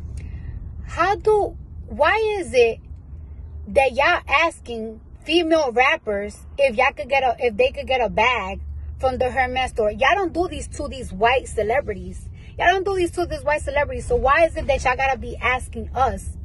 how 0.84 1.16
do, 1.16 1.56
why 1.88 2.16
is 2.38 2.52
it 2.54 2.80
that 3.68 3.92
y'all 3.92 4.22
asking 4.28 5.00
female 5.24 5.72
rappers, 5.72 6.46
if 6.56 6.76
y'all 6.76 6.92
could 6.92 7.08
get 7.08 7.22
a, 7.22 7.36
if 7.38 7.56
they 7.56 7.72
could 7.72 7.86
get 7.86 8.00
a 8.00 8.08
bag 8.08 8.60
from 8.98 9.18
the 9.18 9.30
Hermes 9.30 9.70
store, 9.70 9.90
y'all 9.90 10.14
don't 10.14 10.32
do 10.32 10.48
these 10.48 10.68
to 10.68 10.88
these 10.88 11.12
white 11.12 11.48
celebrities. 11.48 12.28
Y'all 12.58 12.68
don't 12.68 12.84
do 12.84 12.94
these 12.94 13.10
to 13.12 13.26
these 13.26 13.42
white 13.42 13.60
celebrities. 13.60 14.06
So 14.06 14.16
why 14.16 14.44
is 14.46 14.56
it 14.56 14.66
that 14.68 14.84
y'all 14.84 14.96
gotta 14.96 15.18
be 15.18 15.36
asking 15.36 15.90
us? 15.94 16.36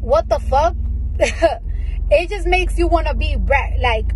What 0.00 0.28
the 0.28 0.38
fuck? 0.38 0.76
it 1.18 2.30
just 2.30 2.46
makes 2.46 2.78
you 2.78 2.86
wanna 2.86 3.14
be 3.14 3.36
brag, 3.36 3.80
like, 3.80 4.12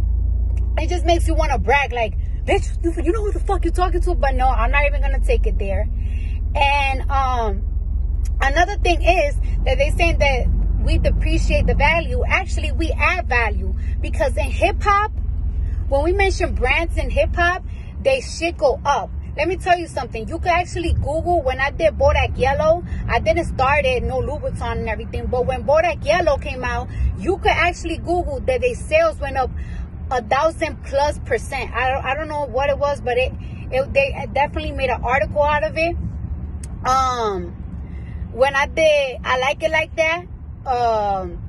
it 0.83 0.89
just 0.89 1.05
makes 1.05 1.27
you 1.27 1.35
wanna 1.35 1.59
brag, 1.59 1.93
like, 1.93 2.15
bitch, 2.45 2.83
you, 2.83 3.13
know 3.13 3.25
who 3.25 3.33
the 3.33 3.41
fuck 3.41 3.65
you're 3.65 3.73
talking 3.73 4.01
to? 4.03 4.15
But 4.15 4.35
no, 4.35 4.49
I'm 4.49 4.71
not 4.71 4.87
even 4.87 5.01
gonna 5.01 5.21
take 5.21 5.47
it 5.47 5.59
there. 5.59 5.89
And 6.55 7.11
um, 7.11 7.63
another 8.41 8.77
thing 8.77 9.03
is 9.03 9.37
that 9.65 9.79
they 9.79 9.91
saying 9.91 10.19
that 10.19 10.47
we 10.85 10.99
depreciate 10.99 11.67
the 11.67 11.75
value. 11.75 12.23
Actually, 12.27 12.73
we 12.73 12.91
add 12.93 13.29
value 13.29 13.75
because 14.01 14.37
in 14.37 14.51
hip 14.51 14.83
hop, 14.83 15.13
when 15.89 16.03
we 16.05 16.13
mention 16.13 16.55
brands 16.55 16.97
in 16.97 17.11
hip 17.11 17.35
hop, 17.35 17.65
they 18.03 18.21
shit 18.21 18.57
go 18.57 18.81
up. 18.85 19.11
Let 19.39 19.47
me 19.47 19.57
tell 19.57 19.79
you 19.79 19.87
something. 19.87 20.27
You 20.29 20.41
could 20.41 20.51
actually 20.51 20.95
Google 20.95 21.43
when 21.43 21.61
I 21.61 21.71
did 21.71 21.97
Bodak 21.97 22.37
Yellow. 22.37 22.85
I 23.07 23.21
didn't 23.21 23.45
start 23.45 23.85
it, 23.85 24.03
no 24.03 24.19
Louboutin 24.19 24.79
and 24.79 24.89
everything. 24.89 25.27
But 25.27 25.47
when 25.47 25.63
Bodak 25.63 26.05
Yellow 26.05 26.39
came 26.39 26.65
out, 26.65 26.89
you 27.19 27.39
could 27.39 27.53
actually 27.53 27.99
Google 27.99 28.41
that 28.41 28.61
their 28.63 28.75
sales 28.75 29.21
went 29.21 29.37
up 29.37 29.51
a 30.11 30.23
thousand 30.23 30.83
plus 30.85 31.19
percent. 31.21 31.71
I 31.73 31.91
don't, 31.93 32.05
I 32.05 32.15
don't 32.15 32.29
know 32.29 32.47
what 32.47 32.71
it 32.71 32.79
was, 32.79 33.01
but 33.01 33.19
it, 33.19 33.33
it 33.71 33.93
they 33.93 34.27
definitely 34.33 34.73
made 34.73 34.91
an 34.91 35.03
article 35.03 35.43
out 35.43 35.65
of 35.65 35.77
it. 35.77 35.97
Um, 36.85 37.53
when 38.33 38.55
I 38.55 38.67
did, 38.67 39.19
I 39.25 39.39
like 39.39 39.63
it 39.63 39.71
like 39.71 39.97
that. 39.97 40.25
Um, 40.67 41.43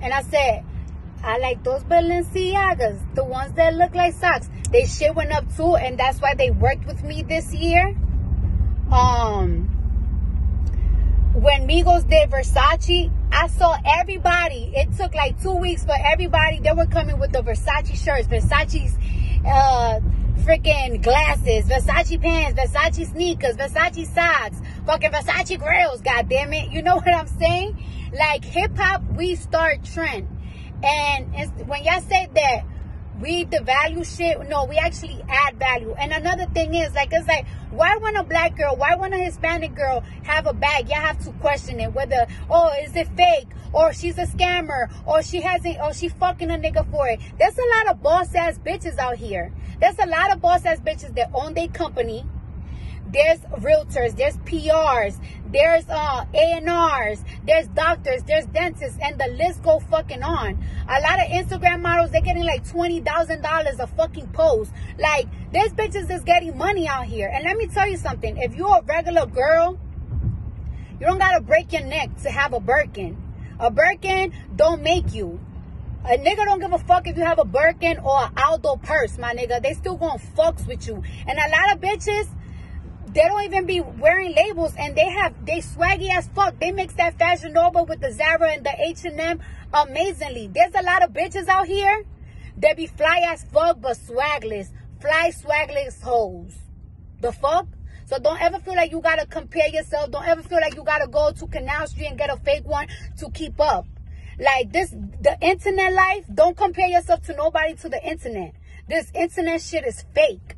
and 0.00 0.12
I 0.12 0.22
said, 0.22 0.64
I 1.22 1.38
like 1.38 1.64
those 1.64 1.82
Balenciagas, 1.84 3.14
the 3.14 3.24
ones 3.24 3.52
that 3.54 3.74
look 3.74 3.94
like 3.94 4.14
socks. 4.14 4.48
They 4.70 4.84
shit 4.84 5.14
went 5.14 5.32
up 5.32 5.54
too, 5.56 5.76
and 5.76 5.98
that's 5.98 6.20
why 6.20 6.34
they 6.34 6.50
worked 6.50 6.86
with 6.86 7.02
me 7.02 7.22
this 7.22 7.52
year. 7.52 7.96
Um, 8.92 9.64
when 11.34 11.66
Migos 11.66 12.08
did 12.08 12.30
Versace, 12.30 13.10
I 13.32 13.48
saw 13.48 13.76
everybody. 13.84 14.72
It 14.74 14.96
took 14.96 15.14
like 15.14 15.40
two 15.42 15.54
weeks 15.54 15.84
for 15.84 15.94
everybody. 15.96 16.60
They 16.60 16.72
were 16.72 16.86
coming 16.86 17.18
with 17.18 17.32
the 17.32 17.42
Versace 17.42 18.02
shirts, 18.02 18.26
Versace's 18.26 18.96
uh, 19.46 20.00
freaking 20.40 21.02
glasses, 21.02 21.66
Versace 21.66 22.20
pants, 22.20 22.58
Versace 22.58 23.10
sneakers, 23.10 23.56
Versace 23.56 24.06
socks, 24.06 24.60
fucking 24.86 25.10
Versace 25.10 25.58
grills. 25.58 26.00
God 26.00 26.28
damn 26.28 26.52
it! 26.52 26.70
You 26.70 26.82
know 26.82 26.96
what 27.00 27.14
I'm 27.14 27.26
saying? 27.26 27.76
Like 28.12 28.44
hip 28.44 28.76
hop, 28.76 29.02
we 29.16 29.34
start 29.34 29.84
trend, 29.84 30.28
and 30.82 31.68
when 31.68 31.84
y'all 31.84 32.00
say 32.00 32.28
that 32.34 32.64
we 33.20 33.44
devalue 33.44 34.04
shit. 34.16 34.48
No, 34.48 34.64
we 34.64 34.76
actually 34.76 35.22
add 35.28 35.58
value. 35.58 35.94
And 35.98 36.12
another 36.12 36.46
thing 36.46 36.74
is, 36.74 36.94
like, 36.94 37.12
it's 37.12 37.26
like, 37.26 37.46
why 37.70 37.96
when 37.96 38.16
a 38.16 38.24
black 38.24 38.56
girl, 38.56 38.76
why 38.76 38.94
when 38.94 39.12
a 39.12 39.18
Hispanic 39.18 39.74
girl 39.74 40.02
have 40.22 40.46
a 40.46 40.52
bag, 40.52 40.88
Y'all 40.88 41.00
have 41.00 41.22
to 41.24 41.32
question 41.32 41.80
it 41.80 41.92
whether, 41.92 42.26
oh, 42.48 42.72
is 42.82 42.94
it 42.96 43.08
fake? 43.16 43.48
Or 43.72 43.92
she's 43.92 44.16
a 44.16 44.26
scammer, 44.26 44.90
or 45.06 45.22
she 45.22 45.40
hasn't, 45.40 45.78
or 45.82 45.92
she 45.92 46.08
fucking 46.08 46.50
a 46.50 46.54
nigga 46.54 46.90
for 46.90 47.08
it. 47.08 47.20
There's 47.38 47.58
a 47.58 47.76
lot 47.76 47.94
of 47.94 48.02
boss 48.02 48.34
ass 48.34 48.58
bitches 48.58 48.98
out 48.98 49.16
here. 49.16 49.52
There's 49.80 49.98
a 49.98 50.06
lot 50.06 50.32
of 50.32 50.40
boss 50.40 50.64
ass 50.64 50.80
bitches 50.80 51.14
that 51.16 51.30
own 51.34 51.54
their 51.54 51.68
company. 51.68 52.24
There's 53.10 53.38
realtors, 53.40 54.16
there's 54.16 54.36
PRs, 54.38 55.18
there's 55.50 55.88
uh 55.88 56.24
A&Rs, 56.34 57.24
there's 57.44 57.66
doctors, 57.68 58.22
there's 58.24 58.44
dentists, 58.46 58.98
and 59.02 59.18
the 59.18 59.28
list 59.28 59.62
go 59.62 59.78
fucking 59.78 60.22
on. 60.22 60.62
A 60.88 61.00
lot 61.00 61.18
of 61.18 61.26
Instagram 61.28 61.80
models, 61.80 62.10
they're 62.10 62.20
getting 62.20 62.44
like 62.44 62.66
$20,000 62.66 63.78
a 63.78 63.86
fucking 63.86 64.28
post. 64.28 64.72
Like, 64.98 65.26
there's 65.52 65.72
bitches 65.72 66.08
that's 66.08 66.24
getting 66.24 66.56
money 66.58 66.86
out 66.86 67.06
here. 67.06 67.30
And 67.32 67.44
let 67.44 67.56
me 67.56 67.66
tell 67.66 67.88
you 67.88 67.96
something. 67.96 68.36
If 68.36 68.54
you're 68.54 68.76
a 68.76 68.82
regular 68.82 69.26
girl, 69.26 69.78
you 71.00 71.06
don't 71.06 71.18
gotta 71.18 71.40
break 71.40 71.72
your 71.72 71.84
neck 71.84 72.10
to 72.22 72.30
have 72.30 72.52
a 72.52 72.60
Birkin. 72.60 73.16
A 73.58 73.70
Birkin 73.70 74.32
don't 74.54 74.82
make 74.82 75.14
you. 75.14 75.40
A 76.04 76.16
nigga 76.16 76.44
don't 76.44 76.60
give 76.60 76.72
a 76.72 76.78
fuck 76.78 77.06
if 77.06 77.16
you 77.16 77.24
have 77.24 77.38
a 77.38 77.44
Birkin 77.44 77.98
or 77.98 78.24
an 78.24 78.32
Aldo 78.36 78.76
purse, 78.76 79.18
my 79.18 79.34
nigga. 79.34 79.62
They 79.62 79.74
still 79.74 79.96
gonna 79.96 80.18
fucks 80.18 80.66
with 80.66 80.86
you. 80.86 81.02
And 81.26 81.38
a 81.38 81.48
lot 81.50 81.74
of 81.74 81.80
bitches, 81.80 82.28
they 83.18 83.24
don't 83.24 83.42
even 83.42 83.66
be 83.66 83.80
wearing 83.80 84.32
labels 84.32 84.72
and 84.78 84.94
they 84.94 85.10
have 85.10 85.34
they 85.44 85.58
swaggy 85.58 86.08
as 86.08 86.28
fuck. 86.28 86.56
They 86.60 86.70
mix 86.70 86.94
that 86.94 87.18
Fashion 87.18 87.52
Nova 87.52 87.82
with 87.82 88.00
the 88.00 88.12
Zara 88.12 88.52
and 88.52 88.64
the 88.64 88.72
H&M 88.78 89.40
amazingly. 89.74 90.46
There's 90.46 90.72
a 90.76 90.84
lot 90.84 91.02
of 91.02 91.10
bitches 91.10 91.48
out 91.48 91.66
here 91.66 92.04
that 92.58 92.76
be 92.76 92.86
fly 92.86 93.26
as 93.28 93.42
fuck 93.42 93.80
but 93.80 93.96
swagless. 93.96 94.68
Fly 95.00 95.32
swagless 95.32 96.00
hoes. 96.00 96.54
The 97.20 97.32
fuck? 97.32 97.66
So 98.06 98.20
don't 98.20 98.40
ever 98.40 98.60
feel 98.60 98.76
like 98.76 98.92
you 98.92 99.00
gotta 99.00 99.26
compare 99.26 99.66
yourself. 99.66 100.12
Don't 100.12 100.28
ever 100.28 100.44
feel 100.44 100.60
like 100.60 100.76
you 100.76 100.84
gotta 100.84 101.08
go 101.08 101.32
to 101.32 101.46
Canal 101.48 101.88
Street 101.88 102.06
and 102.06 102.18
get 102.18 102.30
a 102.30 102.36
fake 102.36 102.68
one 102.68 102.86
to 103.18 103.30
keep 103.32 103.60
up. 103.60 103.84
Like 104.38 104.70
this, 104.72 104.90
the 104.90 105.36
internet 105.40 105.92
life, 105.92 106.24
don't 106.32 106.56
compare 106.56 106.86
yourself 106.86 107.22
to 107.22 107.34
nobody 107.34 107.74
to 107.74 107.88
the 107.88 108.00
internet. 108.08 108.54
This 108.88 109.10
internet 109.12 109.60
shit 109.60 109.84
is 109.84 110.04
fake. 110.14 110.54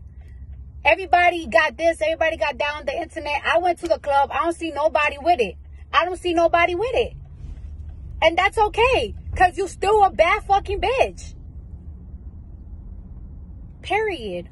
Everybody 0.84 1.46
got 1.46 1.76
this. 1.76 2.00
Everybody 2.00 2.36
got 2.36 2.56
down 2.56 2.86
the 2.86 2.94
internet. 2.94 3.42
I 3.44 3.58
went 3.58 3.78
to 3.80 3.88
the 3.88 3.98
club. 3.98 4.30
I 4.32 4.44
don't 4.44 4.56
see 4.56 4.70
nobody 4.70 5.16
with 5.20 5.40
it. 5.40 5.56
I 5.92 6.04
don't 6.04 6.18
see 6.18 6.32
nobody 6.32 6.74
with 6.74 6.94
it. 6.94 7.14
And 8.22 8.36
that's 8.36 8.58
okay. 8.58 9.14
Cause 9.36 9.56
you 9.56 9.68
still 9.68 10.02
a 10.04 10.10
bad 10.10 10.44
fucking 10.44 10.80
bitch. 10.80 11.34
Period. 13.82 14.48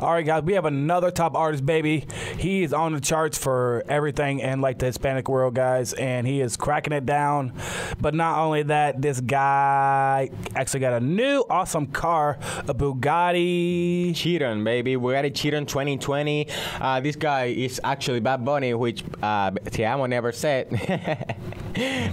All 0.00 0.12
right, 0.12 0.24
guys, 0.24 0.42
we 0.42 0.52
have 0.52 0.66
another 0.66 1.10
top 1.10 1.34
artist, 1.34 1.64
baby. 1.64 2.06
He 2.38 2.62
is 2.62 2.72
on 2.72 2.92
the 2.92 3.00
charts 3.00 3.36
for 3.36 3.82
everything 3.88 4.38
in 4.38 4.60
like 4.60 4.78
the 4.78 4.86
Hispanic 4.86 5.28
world, 5.28 5.54
guys, 5.54 5.92
and 5.92 6.24
he 6.24 6.40
is 6.40 6.56
cracking 6.56 6.92
it 6.92 7.04
down. 7.04 7.52
But 8.00 8.14
not 8.14 8.38
only 8.38 8.62
that, 8.64 9.02
this 9.02 9.20
guy 9.20 10.30
actually 10.54 10.80
got 10.80 10.92
a 10.92 11.04
new 11.04 11.44
awesome 11.50 11.88
car, 11.88 12.38
a 12.68 12.74
Bugatti 12.74 14.14
Chiron, 14.14 14.62
baby. 14.62 14.94
Bugatti 14.94 15.34
Chiron 15.34 15.66
2020. 15.66 16.46
Uh, 16.80 17.00
this 17.00 17.16
guy 17.16 17.46
is 17.46 17.80
actually 17.82 18.20
Bad 18.20 18.44
Bunny, 18.44 18.72
which 18.72 19.02
uh, 19.20 19.50
Te 19.50 19.84
Amo 19.84 20.06
never 20.06 20.30
said. 20.30 20.68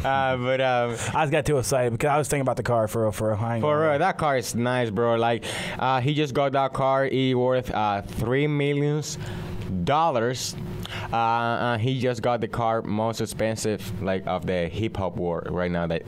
uh, 0.03 0.37
but 0.37 0.59
um, 0.59 0.91
I 1.13 1.23
just 1.23 1.31
got 1.31 1.45
too 1.45 1.59
excited 1.59 1.91
because 1.91 2.09
I 2.09 2.17
was 2.17 2.27
thinking 2.27 2.41
about 2.41 2.57
the 2.57 2.63
car 2.63 2.87
for 2.87 3.03
real, 3.03 3.11
for 3.11 3.29
a 3.29 3.35
high. 3.35 3.61
For 3.61 3.79
real, 3.79 3.99
that 3.99 4.17
car 4.17 4.37
is 4.37 4.55
nice, 4.55 4.89
bro. 4.89 5.17
Like, 5.17 5.45
uh, 5.77 6.01
he 6.01 6.15
just 6.15 6.33
got 6.33 6.51
that 6.53 6.73
car. 6.73 7.05
He 7.05 7.35
worth 7.35 7.69
uh, 7.69 8.01
three 8.01 8.47
millions 8.47 9.19
dollars. 9.85 10.55
Uh, 11.11 11.15
uh, 11.17 11.77
he 11.77 11.99
just 11.99 12.21
got 12.21 12.41
the 12.41 12.47
car 12.47 12.81
most 12.81 13.21
expensive 13.21 14.01
like 14.01 14.25
of 14.27 14.45
the 14.45 14.67
hip 14.67 14.97
hop 14.97 15.15
world 15.17 15.47
right 15.49 15.71
now. 15.71 15.87
That 15.87 16.03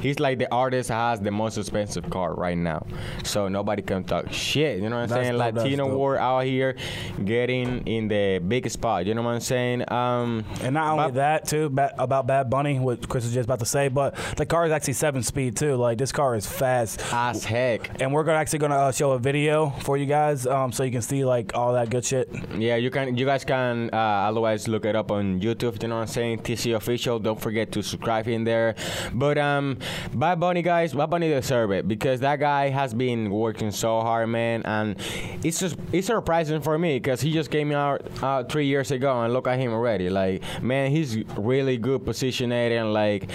he's 0.00 0.18
like 0.20 0.38
the 0.38 0.50
artist 0.52 0.88
has 0.90 1.20
the 1.20 1.30
most 1.30 1.58
expensive 1.58 2.08
car 2.10 2.34
right 2.34 2.56
now. 2.56 2.86
So 3.24 3.48
nobody 3.48 3.82
can 3.82 4.04
talk 4.04 4.32
shit. 4.32 4.80
You 4.82 4.88
know 4.88 4.96
what 4.96 5.02
I'm 5.04 5.08
That's 5.08 5.26
saying? 5.28 5.38
dope, 5.38 5.54
Latino 5.54 5.96
world 5.96 6.18
out 6.18 6.44
here 6.44 6.76
getting 7.24 7.86
in 7.86 8.08
the 8.08 8.38
big 8.46 8.68
spot. 8.70 9.06
You 9.06 9.14
know 9.14 9.22
what 9.22 9.34
I'm 9.34 9.40
saying? 9.40 9.90
Um, 9.92 10.44
And 10.62 10.74
not 10.74 10.98
only 10.98 11.12
that, 11.12 11.46
too, 11.46 11.68
ba- 11.70 11.94
about 11.98 12.26
Bad 12.26 12.50
Bunny, 12.50 12.78
what 12.78 13.08
Chris 13.08 13.24
was 13.24 13.34
just 13.34 13.46
about 13.46 13.58
to 13.60 13.66
say, 13.66 13.88
but 13.88 14.14
the 14.36 14.46
car 14.46 14.66
is 14.66 14.72
actually 14.72 14.94
seven 14.94 15.22
speed 15.22 15.56
too. 15.56 15.76
Like 15.76 15.98
this 15.98 16.12
car 16.12 16.34
is 16.36 16.46
fast. 16.46 17.00
as 17.12 17.44
heck. 17.44 18.00
And 18.00 18.12
we're 18.12 18.24
gonna 18.24 18.38
actually 18.38 18.60
gonna 18.60 18.76
uh, 18.76 18.92
show 18.92 19.12
a 19.12 19.18
video 19.18 19.70
for 19.80 19.96
you 19.96 20.06
guys, 20.06 20.46
um, 20.46 20.72
so 20.72 20.82
you 20.82 20.90
can 20.92 21.02
see 21.02 21.24
like 21.24 21.52
all 21.54 21.72
that 21.74 21.90
good 21.90 22.04
shit. 22.04 22.28
Yeah, 22.56 22.76
you 22.76 22.90
can. 22.90 23.16
You 23.16 23.24
guys 23.26 23.44
can 23.44 23.90
uh, 23.92 23.96
otherwise 24.36 24.68
look 24.68 24.84
it 24.84 24.94
up 24.94 25.10
on 25.10 25.40
YouTube. 25.40 25.82
You 25.82 25.88
know 25.88 25.96
what 25.96 26.02
I'm 26.02 26.06
saying? 26.08 26.38
TC 26.40 26.76
official. 26.76 27.18
Don't 27.18 27.40
forget 27.40 27.72
to 27.72 27.82
subscribe 27.82 28.28
in 28.28 28.44
there. 28.44 28.74
But 29.14 29.38
um, 29.38 29.78
Bad 30.12 30.38
Bunny 30.40 30.60
guys, 30.60 30.92
Bad 30.92 31.08
Bunny 31.08 31.28
deserve 31.28 31.70
it 31.70 31.88
because 31.88 32.20
that 32.20 32.38
guy 32.38 32.68
has 32.68 32.92
been 32.92 33.30
working 33.30 33.70
so 33.70 34.00
hard, 34.00 34.28
man, 34.28 34.62
and 34.64 34.96
it's 35.42 35.60
just 35.60 35.76
it's 35.90 36.08
surprising 36.08 36.60
for 36.60 36.78
me 36.78 36.96
because 36.96 37.22
he 37.22 37.32
just 37.32 37.50
came 37.50 37.72
out 37.72 38.02
uh, 38.22 38.44
three 38.44 38.66
years 38.66 38.90
ago 38.90 39.22
and 39.22 39.32
look 39.32 39.46
at 39.48 39.58
him 39.58 39.72
already. 39.72 40.10
Like, 40.10 40.42
man, 40.62 40.90
he's 40.90 41.16
really 41.38 41.78
good 41.78 42.04
positioned 42.04 42.52
and 42.52 42.92
Like, 42.92 43.30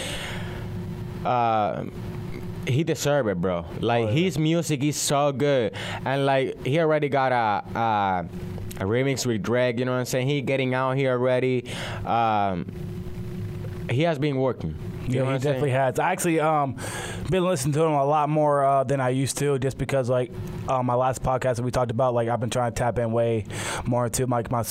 uh 1.25 1.85
he 2.67 2.83
deserve 2.83 3.27
it, 3.27 3.41
bro. 3.41 3.65
Like 3.79 4.09
his 4.09 4.37
music 4.37 4.83
is 4.83 4.95
so 4.95 5.31
good, 5.31 5.73
and 6.05 6.27
like 6.27 6.63
he 6.63 6.79
already 6.79 7.09
got 7.09 7.31
a, 7.31 7.79
a 7.79 8.25
a 8.81 8.85
remix 8.85 9.25
with 9.25 9.41
Drake. 9.43 9.79
You 9.79 9.85
know 9.85 9.91
what 9.93 9.99
I'm 9.99 10.05
saying? 10.05 10.27
He 10.27 10.41
getting 10.41 10.73
out 10.73 10.97
here 10.97 11.11
already. 11.11 11.65
Um, 12.05 12.65
he 13.89 14.01
has 14.03 14.17
been 14.19 14.37
working. 14.37 14.75
You 15.07 15.19
know 15.19 15.23
Yeah, 15.23 15.29
he 15.29 15.33
I'm 15.35 15.39
saying? 15.39 15.53
definitely 15.53 15.69
has. 15.71 15.99
I 15.99 16.11
actually 16.11 16.39
um 16.39 16.75
been 17.29 17.43
listening 17.43 17.73
to 17.73 17.83
him 17.83 17.91
a 17.93 18.05
lot 18.05 18.29
more 18.29 18.63
uh, 18.63 18.83
than 18.83 18.99
I 19.01 19.09
used 19.09 19.37
to, 19.39 19.57
just 19.59 19.77
because 19.77 20.09
like 20.09 20.31
uh, 20.67 20.83
my 20.83 20.93
last 20.95 21.23
podcast 21.23 21.55
that 21.55 21.63
we 21.63 21.71
talked 21.71 21.91
about, 21.91 22.13
like 22.13 22.27
I've 22.29 22.39
been 22.39 22.49
trying 22.49 22.71
to 22.71 22.75
tap 22.75 22.97
in 22.99 23.11
way 23.11 23.45
more 23.85 24.05
into 24.05 24.25
like 24.27 24.51
my 24.51 24.63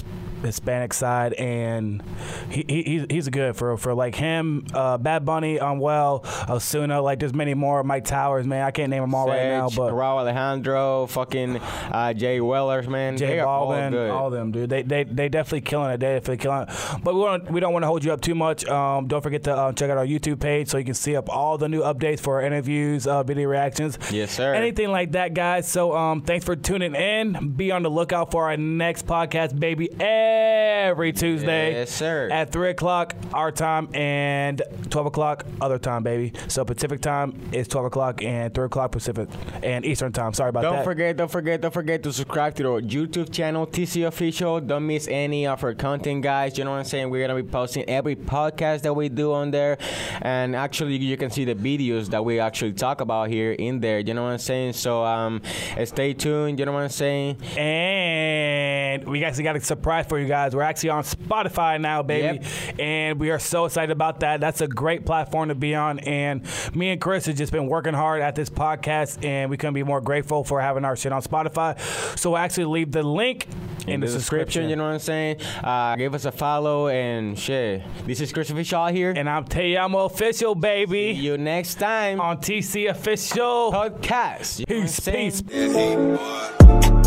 Hispanic 0.43 0.93
side, 0.93 1.33
and 1.35 2.03
he, 2.51 2.65
he 2.69 2.83
he's, 2.83 3.07
he's 3.11 3.29
good 3.29 3.57
for 3.57 3.77
for 3.77 3.95
like 3.95 4.15
him, 4.15 4.67
uh, 4.75 4.99
Bad 4.99 5.25
Bunny, 5.25 5.59
Anuel, 5.59 6.25
Ozuna, 6.25 7.03
like 7.03 7.19
there's 7.21 7.35
many 7.35 7.55
more. 7.55 7.83
Myke 7.83 8.05
Towers, 8.05 8.47
man, 8.47 8.65
I 8.65 8.71
can't 8.71 8.91
name 8.91 9.03
them 9.03 9.15
all 9.15 9.27
right 9.27 9.45
now, 9.45 9.69
Sage, 9.69 9.77
but 9.77 9.93
Rauw 9.93 10.19
Alejandro, 10.19 11.07
fucking 11.07 11.57
uh, 11.59 12.13
Jay 12.15 12.41
Wellers, 12.41 12.89
man. 12.89 13.17
Jay 13.17 13.27
they 13.27 13.41
are 13.41 13.47
all 13.47 13.73
all, 13.73 14.27
of 14.27 14.33
them, 14.33 14.53
dude. 14.53 14.71
They 14.71 14.83
they 14.83 15.05
they 15.05 15.29
definitely 15.29 15.63
killing 15.63 15.91
it. 15.91 16.01
They 16.01 16.15
definitely 16.15 16.39
killing 16.39 16.63
it. 16.63 16.69
But 17.03 17.15
we 17.15 17.21
want 17.21 17.51
we 17.51 17.61
don't 17.61 17.73
want 17.73 17.83
to 17.83 17.87
hold 17.87 18.05
you 18.05 18.13
up 18.13 18.21
too 18.21 18.35
much. 18.35 18.67
Um, 18.67 19.07
don't 19.07 19.23
forget 19.23 19.45
to 19.45 19.57
uh, 19.57 19.73
check 19.73 19.91
out 19.91 19.99
our 19.99 20.07
YouTube 20.07 20.41
page 20.41 20.69
so 20.69 20.79
you 20.79 20.85
can 20.85 20.95
see 20.95 21.17
up 21.17 21.29
all 21.29 21.59
the 21.59 21.69
new 21.69 21.83
updates 21.83 22.21
for 22.21 22.37
our 22.37 22.43
interviews, 22.43 23.07
uh, 23.07 23.23
video 23.23 23.49
reactions, 23.49 23.99
Yes, 24.11 24.33
sir. 24.33 24.55
anything 24.55 24.91
like 24.91 25.13
that, 25.13 25.35
guys. 25.35 25.69
So 25.69 25.95
um, 25.95 26.23
thanks 26.23 26.45
for 26.45 26.57
tuning 26.57 26.95
in. 26.95 27.55
Be 27.57 27.71
on 27.71 27.83
the 27.83 27.91
lookout 27.91 28.31
for 28.31 28.47
our 28.51 28.57
next 28.57 29.07
podcast, 29.07 29.59
baby, 29.59 29.89
every 30.31 31.13
Tuesday. 31.13 31.73
Yes, 31.73 31.91
sir. 31.91 32.29
At 32.31 32.51
three 32.53 32.71
o'clock 32.71 33.15
our 33.33 33.53
time 33.53 33.89
and 33.95 34.63
twelve 34.91 35.07
o'clock 35.07 35.45
other 35.61 35.79
time, 35.79 36.03
baby. 36.03 36.33
So 36.49 36.65
Pacific 36.65 37.01
time 37.01 37.51
is 37.53 37.69
twelve 37.69 37.87
o'clock 37.87 38.23
and 38.23 38.53
three 38.53 38.67
o'clock 38.67 38.93
Pacific 38.93 39.29
and 39.63 39.85
Eastern 39.85 40.13
time. 40.13 40.33
Sorry 40.35 40.51
about 40.51 40.63
that. 40.63 40.71
Don't 40.71 40.85
forget, 40.85 41.17
don't 41.17 41.31
forget, 41.31 41.61
don't 41.61 41.75
forget 41.75 42.03
to 42.03 42.13
subscribe 42.13 42.55
to 42.57 42.73
our 42.73 42.81
YouTube 42.81 43.33
channel, 43.33 43.67
TC 43.67 44.07
Official. 44.07 44.61
Don't 44.61 44.87
miss 44.87 45.07
any 45.09 45.47
of 45.47 45.63
our 45.63 45.75
content, 45.75 46.23
guys. 46.23 46.59
You 46.59 46.65
know 46.65 46.73
what 46.73 46.79
I'm 46.79 46.85
saying? 46.85 47.11
We're 47.11 47.27
gonna 47.27 47.41
be 47.41 47.49
posting 47.49 47.85
every 47.89 48.17
podcast 48.17 48.83
that 48.83 48.95
we 48.95 49.09
do 49.09 49.33
on 49.33 49.51
there, 49.51 49.79
and 50.23 50.57
actually, 50.57 50.97
you 50.97 51.17
can 51.17 51.31
see 51.31 51.45
the 51.45 51.55
videos 51.55 52.09
that 52.11 52.25
we 52.25 52.41
actually 52.41 52.73
talk 52.73 53.01
about 53.01 53.29
here 53.29 53.53
in 53.53 53.81
there. 53.81 54.01
You 54.01 54.15
know 54.15 54.25
what 54.25 54.33
I'm 54.33 54.39
saying? 54.39 54.73
So, 54.75 55.05
um, 55.05 55.43
stay 55.85 56.15
tuned. 56.15 56.59
You 56.59 56.67
know 56.67 56.73
what 56.73 56.83
I'm 56.83 56.89
saying? 56.89 57.37
And 57.57 58.90
we 58.99 59.25
actually 59.25 59.45
got 59.45 59.57
a 59.57 59.61
surprise 59.61 60.07
for 60.07 60.19
you 60.19 60.27
guys. 60.27 60.55
We're 60.55 60.63
actually 60.63 60.91
on 60.91 61.03
Spotify 61.03 61.81
now, 61.81 62.03
baby. 62.03 62.45
And 62.79 63.19
we 63.19 63.31
are 63.31 63.39
so 63.39 63.65
excited 63.65 63.91
about 63.93 64.21
that. 64.21 64.41
That's 64.41 64.61
a 64.61 64.69
great 64.69 65.07
platform 65.07 65.49
to 65.49 65.55
be 65.55 65.75
on. 65.75 65.99
And 66.01 66.43
me 66.75 66.91
and 66.91 67.01
Chris 67.01 67.27
have 67.27 67.37
just 67.37 67.53
been 67.53 67.67
working 67.67 67.95
hard 67.95 68.23
at 68.23 68.35
this 68.35 68.51
podcast, 68.51 69.25
and 69.25 69.51
we 69.51 69.57
couldn't 69.57 69.75
be 69.75 69.83
more 69.83 70.01
grateful 70.01 70.45
for 70.45 70.61
having 70.61 70.85
our 70.85 70.97
shit 70.97 71.13
on 71.13 71.23
Spotify. 71.23 71.79
So 72.19 72.31
we'll 72.31 72.39
actually 72.39 72.67
leave 72.67 72.93
the 72.93 73.03
link 73.03 73.47
in, 73.87 74.01
the, 74.01 74.07
description. 74.07 74.69
You 74.69 74.77
know 74.77 74.85
what 74.85 74.93
I'm 74.95 74.99
saying? 74.99 75.41
Uh, 75.63 75.97
give 75.97 76.15
us 76.15 76.25
a 76.25 76.33
follow 76.33 76.89
and 76.89 77.39
share. 77.39 77.85
This 78.05 78.21
is 78.21 78.33
Chris 78.33 78.51
Official 78.51 78.87
here. 78.87 79.13
And 79.17 79.29
I'm 79.29 79.45
Teyamo 79.45 80.07
Official, 80.07 80.55
See 80.55 80.61
baby. 80.61 81.01
you 81.13 81.39
next 81.39 81.77
time 81.77 82.21
On 82.21 82.37
TC 82.39 82.91
Official. 82.91 83.73
podcast. 83.73 84.61
You 84.61 84.77
know 84.77 84.83
Peace, 84.83 85.01
peace. 85.01 85.43
Yeah, 85.51 86.17
boy. 86.17 87.00